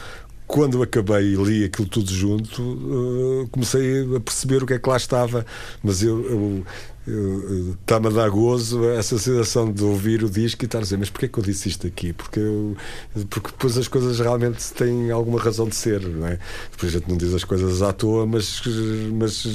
quando 0.47 0.83
acabei 0.83 1.33
e 1.33 1.37
li 1.37 1.65
aquilo 1.65 1.89
tudo 1.89 2.11
junto, 2.13 2.63
eh, 2.63 3.49
comecei 3.51 4.17
a 4.17 4.21
perceber 4.21 4.63
o 4.63 4.67
que 4.67 4.75
é 4.75 4.79
que 4.79 4.89
lá 4.89 4.97
estava. 4.97 5.45
Mas 5.83 6.03
eu- 6.03 6.65
Está-me 7.83 8.07
a 8.07 8.11
dar 8.11 8.31
gozo 8.31 8.83
essa 8.89 9.19
sensação 9.19 9.71
de 9.71 9.85
ouvir 9.85 10.25
o 10.25 10.31
disco 10.31 10.65
e 10.65 10.67
estar 10.67 10.79
a 10.79 10.81
dizer, 10.81 10.97
mas 10.97 11.11
porquê 11.11 11.29
que 11.29 11.39
eu 11.39 11.45
disse 11.45 11.69
isto 11.69 11.87
aqui? 11.87 12.15
Porque, 12.15 12.41
eu, 12.41 12.75
porque 13.29 13.49
depois 13.51 13.77
as 13.77 13.87
coisas 13.89 14.19
realmente 14.19 14.73
têm 14.73 15.11
alguma 15.11 15.39
razão 15.39 15.69
de 15.69 15.75
ser, 15.77 16.01
não 16.01 16.27
é? 16.27 16.39
Depois 16.71 16.95
a 16.95 16.99
gente 16.99 17.11
não 17.11 17.19
diz 17.19 17.35
as 17.35 17.45
coisas 17.45 17.83
à 17.83 17.93
toa, 17.93 18.25
mas, 18.25 18.63
mas, 19.13 19.47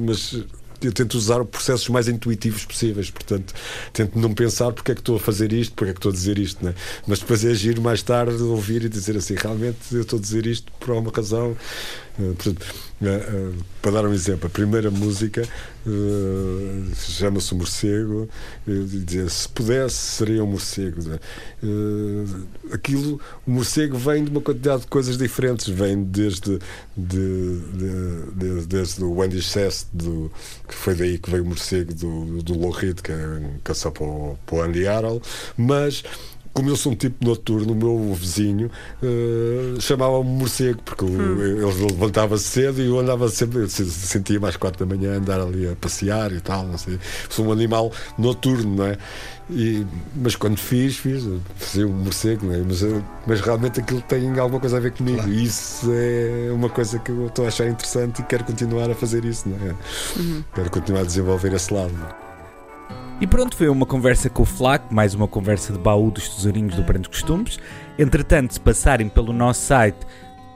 mas 0.00 0.44
eu 0.86 0.92
tento 0.92 1.14
usar 1.14 1.44
processos 1.44 1.88
mais 1.88 2.08
intuitivos 2.08 2.64
possíveis, 2.64 3.10
portanto, 3.10 3.54
tento 3.92 4.18
não 4.18 4.32
pensar 4.32 4.72
porque 4.72 4.92
é 4.92 4.94
que 4.94 5.00
estou 5.00 5.16
a 5.16 5.20
fazer 5.20 5.52
isto, 5.52 5.74
porque 5.74 5.90
é 5.90 5.92
que 5.92 5.98
estou 5.98 6.10
a 6.10 6.14
dizer 6.14 6.38
isto, 6.38 6.64
né? 6.64 6.74
mas 7.06 7.18
depois 7.18 7.44
é 7.44 7.50
agir 7.50 7.80
mais 7.80 8.02
tarde, 8.02 8.42
ouvir 8.42 8.84
e 8.84 8.88
dizer 8.88 9.16
assim: 9.16 9.34
realmente 9.34 9.78
eu 9.92 10.02
estou 10.02 10.18
a 10.18 10.22
dizer 10.22 10.46
isto 10.46 10.70
por 10.78 10.90
alguma 10.90 11.12
razão. 11.14 11.56
Eh, 12.18 12.32
portanto, 12.36 12.66
eh, 13.02 13.50
para 13.82 13.90
dar 13.90 14.04
um 14.06 14.12
exemplo, 14.12 14.46
a 14.46 14.50
primeira 14.50 14.90
música 14.90 15.46
eh, 15.86 16.94
chama-se 16.94 17.54
Morcego, 17.54 18.28
eu 18.66 18.84
dizia, 18.84 19.28
se 19.28 19.48
pudesse, 19.48 19.96
seria 19.96 20.42
um 20.42 20.46
morcego. 20.46 21.00
Eh, 21.62 22.74
aquilo, 22.74 23.20
o 23.46 23.50
morcego 23.50 23.96
vem 23.96 24.24
de 24.24 24.30
uma 24.30 24.40
quantidade 24.40 24.82
de 24.82 24.88
coisas 24.88 25.16
diferentes, 25.18 25.68
vem 25.68 26.02
desde, 26.02 26.58
de, 26.96 27.58
de- 27.58 28.32
de- 28.60 28.66
desde 28.66 29.02
o 29.04 29.12
Wendy 29.18 29.40
Chess, 29.42 29.86
do, 29.92 30.30
que 30.68 30.74
foi 30.74 30.94
daí 30.94 31.18
que 31.18 31.30
veio 31.30 31.42
o 31.42 31.46
morcego 31.46 31.92
do, 31.94 32.42
do 32.42 32.58
Lou 32.58 32.74
que 32.74 33.12
é 33.12 33.14
uma 33.16 33.58
canção 33.62 33.92
para 33.92 34.04
o, 34.04 34.38
para 34.46 34.56
o 34.56 34.62
Andy 34.62 34.86
Arnold, 34.86 35.22
mas 35.56 36.02
como 36.54 36.70
eu 36.70 36.76
sou 36.76 36.92
um 36.92 36.94
tipo 36.96 37.22
noturno, 37.26 37.72
o 37.72 37.76
meu 37.76 38.14
vizinho 38.14 38.70
eh, 39.02 39.74
chamava-me 39.80 40.30
morcego, 40.30 40.80
porque 40.84 41.04
o- 41.04 41.42
ele 41.42 41.86
levantava 41.90 42.38
cedo 42.38 42.80
e 42.80 42.86
eu 42.86 42.98
andava 42.98 43.28
sempre, 43.28 43.58
eu 43.58 43.68
se- 43.68 43.84
sentia 43.90 44.38
mais 44.40 44.56
quatro 44.56 44.86
da 44.86 44.94
manhã 44.96 45.16
andar 45.18 45.40
ali 45.40 45.68
a 45.68 45.74
passear 45.76 46.32
e 46.32 46.40
tal, 46.40 46.64
não 46.66 46.78
sei. 46.78 46.98
Sou 47.28 47.46
um 47.46 47.52
animal 47.52 47.92
noturno, 48.16 48.76
não 48.76 48.86
é? 48.86 48.96
E, 49.50 49.84
mas 50.16 50.36
quando 50.36 50.56
fiz, 50.56 50.96
fiz, 50.96 51.22
fazia 51.56 51.86
um 51.86 51.92
morcego, 51.92 52.46
não 52.46 52.54
é? 52.54 52.58
mas, 52.66 52.82
eh, 52.82 53.02
mas 53.26 53.40
realmente 53.42 53.80
aquilo 53.80 54.00
tem 54.02 54.38
alguma 54.38 54.58
coisa 54.60 54.76
a 54.78 54.80
ver 54.80 54.92
comigo. 54.92 55.28
E 55.28 55.44
isso 55.44 55.90
é 55.92 56.50
uma 56.52 56.70
coisa 56.70 56.98
que 56.98 57.10
eu 57.10 57.26
estou 57.26 57.44
a 57.44 57.48
achar 57.48 57.66
interessante 57.68 58.20
e 58.22 58.24
quero 58.24 58.44
continuar 58.44 58.88
a 58.90 58.94
fazer 58.94 59.24
isso, 59.24 59.48
não 59.48 59.56
é? 59.68 59.74
Quero 60.54 60.70
continuar 60.70 61.00
a 61.00 61.04
desenvolver 61.04 61.52
esse 61.52 61.74
lado. 61.74 61.92
E 63.20 63.26
pronto, 63.26 63.56
foi 63.56 63.68
uma 63.68 63.86
conversa 63.86 64.28
com 64.28 64.42
o 64.42 64.46
Flaco, 64.46 64.92
mais 64.92 65.14
uma 65.14 65.28
conversa 65.28 65.72
de 65.72 65.78
baú 65.78 66.10
dos 66.10 66.28
tesourinhos 66.28 66.74
do 66.74 66.82
Brandos 66.82 67.08
Costumes. 67.08 67.58
Entretanto, 67.96 68.54
se 68.54 68.60
passarem 68.60 69.08
pelo 69.08 69.32
nosso 69.32 69.60
site 69.60 70.04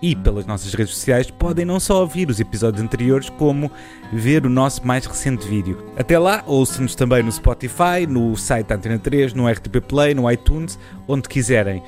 e 0.02 0.14
pelas 0.16 0.44
nossas 0.44 0.74
redes 0.74 0.94
sociais, 0.94 1.30
podem 1.30 1.64
não 1.64 1.78
só 1.78 2.00
ouvir 2.00 2.28
os 2.28 2.40
episódios 2.40 2.82
anteriores, 2.82 3.30
como 3.30 3.70
ver 4.12 4.44
o 4.44 4.50
nosso 4.50 4.84
mais 4.86 5.06
recente 5.06 5.46
vídeo. 5.46 5.92
Até 5.96 6.18
lá, 6.18 6.42
ouçam-nos 6.46 6.96
também 6.96 7.22
no 7.22 7.30
Spotify, 7.30 8.06
no 8.09 8.36
site 8.36 8.72
Antena 8.72 8.98
3, 8.98 9.34
no 9.34 9.48
RTP 9.48 9.80
Play, 9.80 10.14
no 10.14 10.30
iTunes, 10.30 10.78
onde 11.06 11.28
quiserem. 11.28 11.82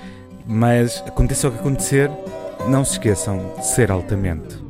Mas 0.46 1.02
aconteça 1.04 1.48
o 1.48 1.52
que 1.52 1.58
acontecer, 1.58 2.10
não 2.68 2.84
se 2.84 2.92
esqueçam 2.92 3.54
de 3.58 3.66
ser 3.66 3.90
altamente. 3.90 4.69